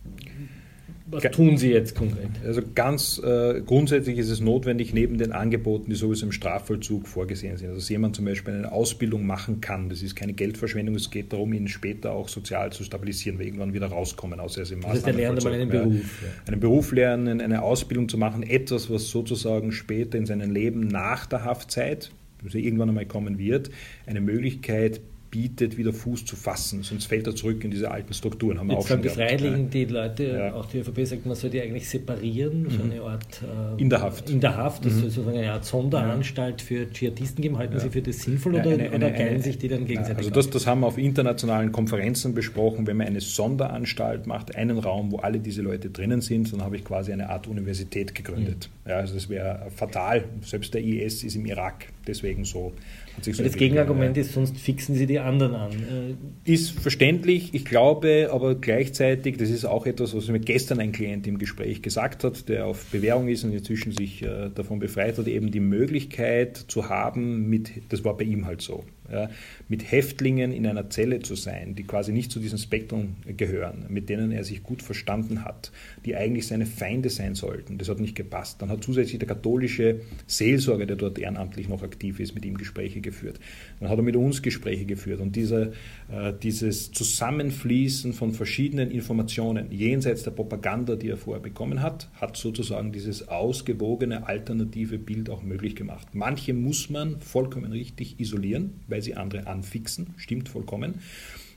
was 1.05 1.23
tun 1.23 1.57
Sie 1.57 1.69
jetzt 1.69 1.95
konkret? 1.95 2.29
Also 2.45 2.61
ganz 2.75 3.21
äh, 3.23 3.61
grundsätzlich 3.65 4.17
ist 4.17 4.29
es 4.29 4.39
notwendig, 4.39 4.93
neben 4.93 5.17
den 5.17 5.31
Angeboten, 5.31 5.89
die 5.89 5.95
sowieso 5.95 6.25
im 6.25 6.31
Strafvollzug 6.31 7.07
vorgesehen 7.07 7.57
sind, 7.57 7.67
also 7.67 7.79
dass 7.79 7.89
jemand 7.89 8.15
zum 8.15 8.25
Beispiel 8.25 8.53
eine 8.53 8.71
Ausbildung 8.71 9.25
machen 9.25 9.59
kann. 9.59 9.89
Das 9.89 10.01
ist 10.01 10.15
keine 10.15 10.33
Geldverschwendung, 10.33 10.95
es 10.95 11.11
geht 11.11 11.33
darum, 11.33 11.51
ihn 11.53 11.67
später 11.67 12.13
auch 12.13 12.29
sozial 12.29 12.71
zu 12.71 12.83
stabilisieren, 12.83 13.37
weil 13.37 13.47
irgendwann 13.47 13.73
wieder 13.73 13.87
rauskommen 13.87 14.39
aus 14.39 14.55
diesem 14.55 14.81
Das 14.81 14.91
heißt, 14.91 15.07
er 15.07 15.13
lernt 15.13 15.43
mal 15.43 15.53
einen 15.53 15.69
Beruf. 15.69 16.21
Ja. 16.21 16.51
Einen 16.51 16.59
Beruf 16.59 16.91
lernen, 16.93 17.41
eine 17.41 17.61
Ausbildung 17.63 18.07
zu 18.07 18.17
machen, 18.17 18.43
etwas, 18.43 18.89
was 18.89 19.09
sozusagen 19.09 19.71
später 19.71 20.17
in 20.17 20.25
seinem 20.25 20.51
Leben 20.51 20.87
nach 20.87 21.25
der 21.25 21.43
Haftzeit, 21.43 22.11
also 22.43 22.57
irgendwann 22.57 22.89
einmal 22.89 23.05
kommen 23.05 23.37
wird, 23.37 23.71
eine 24.05 24.21
Möglichkeit 24.21 25.01
bietet, 25.33 25.77
wieder 25.77 25.93
Fuß 25.93 26.25
zu 26.25 26.35
fassen, 26.35 26.83
sonst 26.83 27.05
fällt 27.05 27.25
er 27.25 27.35
zurück 27.35 27.63
in 27.63 27.71
diese 27.71 27.89
alten 27.89 28.13
Strukturen. 28.13 28.59
Haben 28.59 28.67
wir 28.67 28.75
Jetzt 28.75 28.83
auch 28.83 28.87
schon 28.89 29.01
die 29.01 29.09
Freiwilligen, 29.09 29.67
die 29.71 29.85
Leute, 29.85 30.25
ja. 30.25 30.53
auch 30.53 30.67
die 30.67 30.77
ÖVP 30.77 31.07
sagt, 31.07 31.25
man 31.25 31.35
soll 31.35 31.49
die 31.49 31.59
eigentlich 31.59 31.89
separieren, 31.89 32.67
so 32.69 32.83
mhm. 32.83 32.91
eine 32.91 33.01
Art 33.01 33.41
äh, 33.41 33.81
in 33.81 33.89
der 33.89 34.01
Haft. 34.01 34.29
In 34.29 34.39
der 34.39 34.55
Haft, 34.55 34.85
das 34.85 34.93
mhm. 34.93 34.99
soll 34.99 35.09
sozusagen 35.09 35.39
eine 35.39 35.51
Art 35.51 35.65
Sonderanstalt 35.65 36.61
für 36.61 36.87
Dschihadisten 36.87 37.41
geben. 37.41 37.57
Halten 37.57 37.73
ja. 37.73 37.79
Sie 37.79 37.89
für 37.89 38.03
das 38.03 38.19
sinnvoll 38.19 38.53
oder, 38.53 38.61
eine, 38.61 38.73
eine, 38.73 38.95
oder 38.95 39.09
geilen 39.09 39.41
sich 39.41 39.57
die 39.57 39.69
dann 39.69 39.85
gegenseitig? 39.85 40.19
Also 40.19 40.29
das, 40.29 40.51
das 40.51 40.67
haben 40.67 40.81
wir 40.81 40.87
auf 40.87 40.99
internationalen 40.99 41.71
Konferenzen 41.71 42.35
besprochen. 42.35 42.85
Wenn 42.85 42.97
man 42.97 43.07
eine 43.07 43.21
Sonderanstalt 43.21 44.27
macht, 44.27 44.55
einen 44.55 44.77
Raum, 44.77 45.11
wo 45.11 45.17
alle 45.17 45.39
diese 45.39 45.63
Leute 45.63 45.89
drinnen 45.89 46.21
sind, 46.21 46.53
dann 46.53 46.61
habe 46.61 46.75
ich 46.75 46.85
quasi 46.85 47.11
eine 47.11 47.31
Art 47.31 47.47
Universität 47.47 48.13
gegründet. 48.13 48.69
Mhm. 48.85 48.91
Ja, 48.91 48.97
also 48.97 49.15
das 49.15 49.29
wäre 49.29 49.71
fatal. 49.75 50.25
Selbst 50.41 50.75
der 50.75 50.83
IS 50.83 51.23
ist 51.23 51.35
im 51.35 51.47
Irak 51.47 51.87
deswegen 52.05 52.45
so 52.45 52.73
das 53.21 53.53
Gegenargument 53.55 54.17
ist, 54.17 54.33
sonst 54.33 54.57
fixen 54.57 54.95
sie 54.95 55.05
die 55.05 55.19
anderen 55.19 55.55
an. 55.55 55.71
Äh, 55.71 56.51
ist 56.51 56.71
verständlich, 56.71 57.53
ich 57.53 57.65
glaube 57.65 58.29
aber 58.31 58.55
gleichzeitig, 58.55 59.37
das 59.37 59.49
ist 59.49 59.65
auch 59.65 59.85
etwas, 59.85 60.15
was 60.15 60.27
mir 60.27 60.39
gestern 60.39 60.79
ein 60.79 60.91
Klient 60.91 61.27
im 61.27 61.37
Gespräch 61.37 61.81
gesagt 61.81 62.23
hat, 62.23 62.49
der 62.49 62.65
auf 62.65 62.85
Bewährung 62.85 63.27
ist 63.27 63.43
und 63.43 63.53
inzwischen 63.53 63.91
sich 63.91 64.23
äh, 64.23 64.49
davon 64.53 64.79
befreit 64.79 65.17
hat, 65.17 65.27
eben 65.27 65.51
die 65.51 65.59
Möglichkeit 65.59 66.57
zu 66.57 66.89
haben, 66.89 67.49
mit, 67.49 67.71
das 67.89 68.03
war 68.03 68.17
bei 68.17 68.23
ihm 68.23 68.45
halt 68.45 68.61
so, 68.61 68.83
ja, 69.13 69.29
mit 69.69 69.91
Häftlingen 69.91 70.51
in 70.51 70.65
einer 70.65 70.89
Zelle 70.89 71.19
zu 71.19 71.35
sein, 71.35 71.75
die 71.75 71.83
quasi 71.83 72.11
nicht 72.11 72.31
zu 72.31 72.39
diesem 72.39 72.57
Spektrum 72.57 73.15
gehören, 73.25 73.85
mit 73.89 74.09
denen 74.09 74.31
er 74.31 74.43
sich 74.43 74.63
gut 74.63 74.81
verstanden 74.81 75.45
hat, 75.45 75.71
die 76.05 76.15
eigentlich 76.15 76.47
seine 76.47 76.65
Feinde 76.65 77.09
sein 77.09 77.35
sollten. 77.35 77.77
Das 77.77 77.89
hat 77.89 77.99
nicht 77.99 78.15
gepasst. 78.15 78.61
Dann 78.61 78.69
hat 78.69 78.83
zusätzlich 78.83 79.19
der 79.19 79.27
katholische 79.27 80.01
Seelsorger, 80.25 80.85
der 80.85 80.95
dort 80.95 81.19
ehrenamtlich 81.19 81.69
noch 81.69 81.83
aktiv 81.83 82.19
ist, 82.19 82.33
mit 82.33 82.45
ihm 82.45 82.57
Gespräche 82.57 83.01
geführt. 83.01 83.39
Dann 83.79 83.89
hat 83.89 83.97
er 83.97 84.03
mit 84.03 84.15
uns 84.15 84.41
Gespräche 84.41 84.85
geführt 84.85 85.21
und 85.21 85.35
diese, 85.35 85.73
äh, 86.11 86.33
dieses 86.41 86.91
Zusammenfließen 86.91 88.13
von 88.13 88.31
verschiedenen 88.31 88.89
Informationen 88.89 89.71
jenseits 89.71 90.23
der 90.23 90.31
Propaganda, 90.31 90.95
die 90.95 91.09
er 91.09 91.17
vorher 91.17 91.41
bekommen 91.41 91.81
hat, 91.81 92.09
hat 92.19 92.37
sozusagen 92.37 92.91
dieses 92.91 93.27
ausgewogene 93.27 94.27
alternative 94.27 94.97
Bild 94.97 95.29
auch 95.29 95.43
möglich 95.43 95.75
gemacht. 95.75 96.07
Manche 96.13 96.53
muss 96.53 96.89
man 96.89 97.19
vollkommen 97.19 97.71
richtig 97.71 98.19
isolieren, 98.19 98.81
weil 98.87 99.01
sie 99.03 99.15
andere 99.15 99.47
anfixen, 99.47 100.13
stimmt 100.17 100.49
vollkommen. 100.49 100.95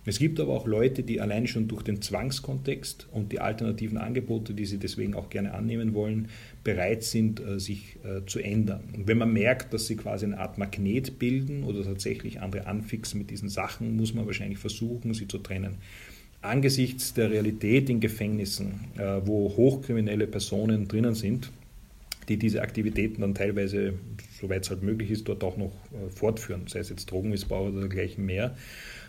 Es 0.08 0.20
gibt 0.20 0.38
aber 0.38 0.52
auch 0.52 0.68
Leute, 0.68 1.02
die 1.02 1.20
allein 1.20 1.48
schon 1.48 1.66
durch 1.66 1.82
den 1.82 2.00
Zwangskontext 2.00 3.08
und 3.10 3.32
die 3.32 3.40
alternativen 3.40 3.98
Angebote, 3.98 4.54
die 4.54 4.64
sie 4.64 4.78
deswegen 4.78 5.14
auch 5.14 5.30
gerne 5.30 5.52
annehmen 5.52 5.94
wollen, 5.94 6.28
bereit 6.62 7.02
sind, 7.02 7.40
äh, 7.40 7.58
sich 7.58 7.96
äh, 8.04 8.24
zu 8.24 8.38
ändern. 8.38 8.84
Und 8.94 9.08
wenn 9.08 9.18
man 9.18 9.32
merkt, 9.32 9.74
dass 9.74 9.88
sie 9.88 9.96
quasi 9.96 10.24
eine 10.26 10.38
Art 10.38 10.58
Magnet 10.58 11.18
bilden 11.18 11.64
oder 11.64 11.82
tatsächlich 11.82 12.40
andere 12.40 12.68
anfixen 12.68 13.18
mit 13.18 13.30
diesen 13.30 13.48
Sachen, 13.48 13.96
muss 13.96 14.14
man 14.14 14.26
wahrscheinlich 14.26 14.58
versuchen, 14.58 15.12
sie 15.12 15.26
zu 15.26 15.38
trennen. 15.38 15.74
Angesichts 16.40 17.12
der 17.14 17.32
Realität 17.32 17.90
in 17.90 17.98
Gefängnissen, 17.98 18.84
äh, 18.96 19.20
wo 19.24 19.56
hochkriminelle 19.56 20.28
Personen 20.28 20.86
drinnen 20.86 21.16
sind, 21.16 21.50
die 22.28 22.38
diese 22.38 22.62
Aktivitäten 22.62 23.20
dann 23.20 23.34
teilweise, 23.34 23.94
soweit 24.40 24.64
es 24.64 24.70
halt 24.70 24.82
möglich 24.82 25.10
ist, 25.10 25.28
dort 25.28 25.44
auch 25.44 25.56
noch 25.56 25.72
fortführen, 26.14 26.62
sei 26.66 26.80
es 26.80 26.88
jetzt 26.88 27.10
Drogenmissbrauch 27.10 27.68
oder 27.68 27.80
dergleichen 27.80 28.26
mehr, 28.26 28.56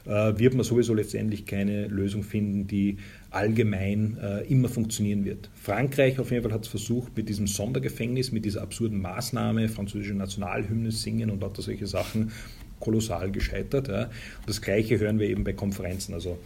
äh, 0.07 0.39
wird 0.39 0.53
man 0.53 0.63
sowieso 0.63 0.93
letztendlich 0.93 1.45
keine 1.45 1.87
Lösung 1.87 2.23
finden, 2.23 2.67
die 2.67 2.97
allgemein 3.29 4.17
äh, 4.21 4.41
immer 4.43 4.69
funktionieren 4.69 5.25
wird. 5.25 5.49
Frankreich 5.61 6.19
auf 6.19 6.31
jeden 6.31 6.43
Fall 6.43 6.53
hat 6.53 6.63
es 6.63 6.69
versucht 6.69 7.17
mit 7.17 7.27
diesem 7.27 7.47
Sondergefängnis, 7.47 8.31
mit 8.31 8.45
dieser 8.45 8.61
absurden 8.61 9.01
Maßnahme, 9.01 9.67
französische 9.67 10.13
Nationalhymne 10.13 10.91
singen 10.91 11.29
und 11.29 11.41
lauter 11.41 11.61
solche 11.61 11.87
Sachen, 11.87 12.31
kolossal 12.79 13.31
gescheitert. 13.31 13.89
Ja. 13.89 14.09
Das 14.45 14.61
Gleiche 14.61 14.99
hören 14.99 15.19
wir 15.19 15.27
eben 15.27 15.43
bei 15.43 15.53
Konferenzen. 15.53 16.13
Also 16.13 16.37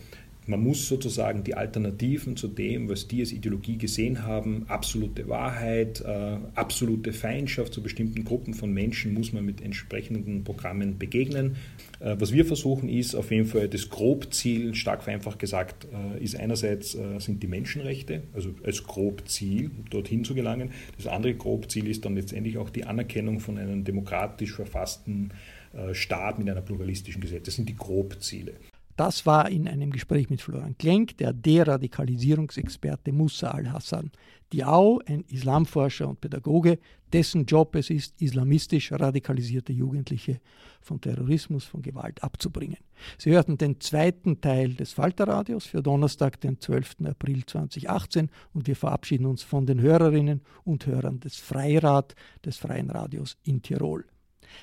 man 0.51 0.61
muss 0.61 0.87
sozusagen 0.87 1.43
die 1.43 1.55
Alternativen 1.55 2.35
zu 2.35 2.49
dem, 2.49 2.89
was 2.89 3.07
die 3.07 3.21
als 3.21 3.31
Ideologie 3.31 3.77
gesehen 3.77 4.23
haben, 4.23 4.65
absolute 4.67 5.27
Wahrheit, 5.29 6.01
äh, 6.01 6.37
absolute 6.55 7.13
Feindschaft 7.13 7.73
zu 7.73 7.81
bestimmten 7.81 8.25
Gruppen 8.25 8.53
von 8.53 8.71
Menschen, 8.71 9.13
muss 9.13 9.31
man 9.31 9.45
mit 9.45 9.61
entsprechenden 9.61 10.43
Programmen 10.43 10.99
begegnen. 10.99 11.55
Äh, 12.01 12.17
was 12.19 12.33
wir 12.33 12.45
versuchen 12.45 12.89
ist 12.89 13.15
auf 13.15 13.31
jeden 13.31 13.47
Fall 13.47 13.69
das 13.69 13.89
Grobziel, 13.89 14.75
stark 14.75 15.03
vereinfacht 15.03 15.39
gesagt, 15.39 15.87
äh, 15.91 16.21
ist 16.21 16.35
einerseits 16.35 16.95
äh, 16.95 17.19
sind 17.19 17.41
die 17.41 17.47
Menschenrechte, 17.47 18.23
also 18.33 18.53
als 18.63 18.83
Grobziel 18.83 19.71
dorthin 19.89 20.25
zu 20.25 20.35
gelangen. 20.35 20.71
Das 20.97 21.07
andere 21.07 21.33
Grobziel 21.33 21.87
ist 21.87 22.03
dann 22.03 22.15
letztendlich 22.15 22.57
auch 22.57 22.69
die 22.69 22.83
Anerkennung 22.83 23.39
von 23.39 23.57
einem 23.57 23.85
demokratisch 23.85 24.53
verfassten 24.53 25.31
äh, 25.73 25.93
Staat 25.93 26.39
mit 26.39 26.49
einer 26.49 26.61
pluralistischen 26.61 27.21
Gesellschaft. 27.21 27.47
Das 27.47 27.55
sind 27.55 27.69
die 27.69 27.77
Grobziele. 27.77 28.53
Das 29.01 29.25
war 29.25 29.49
in 29.49 29.67
einem 29.67 29.89
Gespräch 29.89 30.29
mit 30.29 30.43
Florian 30.43 30.77
Klenk, 30.77 31.17
der 31.17 31.33
Deradikalisierungsexperte 31.33 33.11
Musa 33.11 33.49
al-Hassan 33.49 34.11
Diao, 34.53 35.01
ein 35.07 35.25
Islamforscher 35.27 36.07
und 36.07 36.21
Pädagoge, 36.21 36.77
dessen 37.11 37.47
Job 37.47 37.73
es 37.73 37.89
ist, 37.89 38.21
islamistisch 38.21 38.91
radikalisierte 38.91 39.73
Jugendliche 39.73 40.39
von 40.81 41.01
Terrorismus, 41.01 41.65
von 41.65 41.81
Gewalt 41.81 42.23
abzubringen. 42.23 42.77
Sie 43.17 43.31
hörten 43.31 43.57
den 43.57 43.79
zweiten 43.79 44.39
Teil 44.39 44.75
des 44.75 44.93
Falterradios 44.93 45.65
für 45.65 45.81
Donnerstag, 45.81 46.39
den 46.39 46.59
12. 46.59 46.97
April 47.05 47.43
2018 47.43 48.29
und 48.53 48.67
wir 48.67 48.75
verabschieden 48.75 49.25
uns 49.25 49.41
von 49.41 49.65
den 49.65 49.81
Hörerinnen 49.81 50.41
und 50.63 50.85
Hörern 50.85 51.19
des 51.19 51.37
Freirad 51.37 52.13
des 52.45 52.57
Freien 52.57 52.91
Radios 52.91 53.35
in 53.45 53.63
Tirol. 53.63 54.05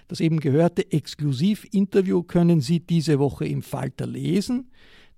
Das 0.08 0.20
eben 0.20 0.40
gehörte 0.40 0.90
Exklusivinterview 0.90 2.22
können 2.22 2.60
Sie 2.60 2.80
diese 2.80 3.18
Woche 3.18 3.46
im 3.46 3.62
Falter 3.62 4.06
lesen. 4.06 4.70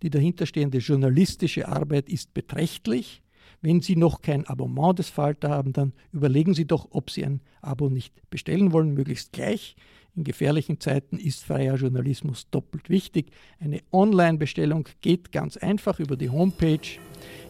Die 0.02 0.10
dahinterstehende 0.10 0.78
journalistische 0.78 1.68
Arbeit 1.68 2.08
ist 2.08 2.34
beträchtlich. 2.34 3.22
Wenn 3.62 3.82
Sie 3.82 3.96
noch 3.96 4.22
kein 4.22 4.46
Abonnement 4.46 4.98
des 4.98 5.10
Falter 5.10 5.50
haben, 5.50 5.74
dann 5.74 5.92
überlegen 6.12 6.54
Sie 6.54 6.66
doch, 6.66 6.88
ob 6.90 7.10
Sie 7.10 7.24
ein 7.24 7.40
Abo 7.60 7.90
nicht 7.90 8.14
bestellen 8.30 8.72
wollen, 8.72 8.94
möglichst 8.94 9.32
gleich. 9.32 9.76
In 10.16 10.24
gefährlichen 10.24 10.80
Zeiten 10.80 11.18
ist 11.18 11.44
freier 11.44 11.76
Journalismus 11.76 12.48
doppelt 12.50 12.88
wichtig. 12.88 13.30
Eine 13.58 13.80
Online-Bestellung 13.92 14.88
geht 15.02 15.30
ganz 15.30 15.56
einfach 15.56 16.00
über 16.00 16.16
die 16.16 16.30
Homepage 16.30 16.80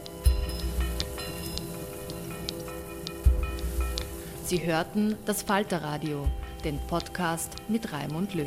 Sie 4.45 4.65
hörten 4.65 5.17
das 5.27 5.43
Falterradio, 5.43 6.29
den 6.65 6.79
Podcast 6.87 7.57
mit 7.69 7.93
Raimund 7.93 8.35
Löw. 8.35 8.47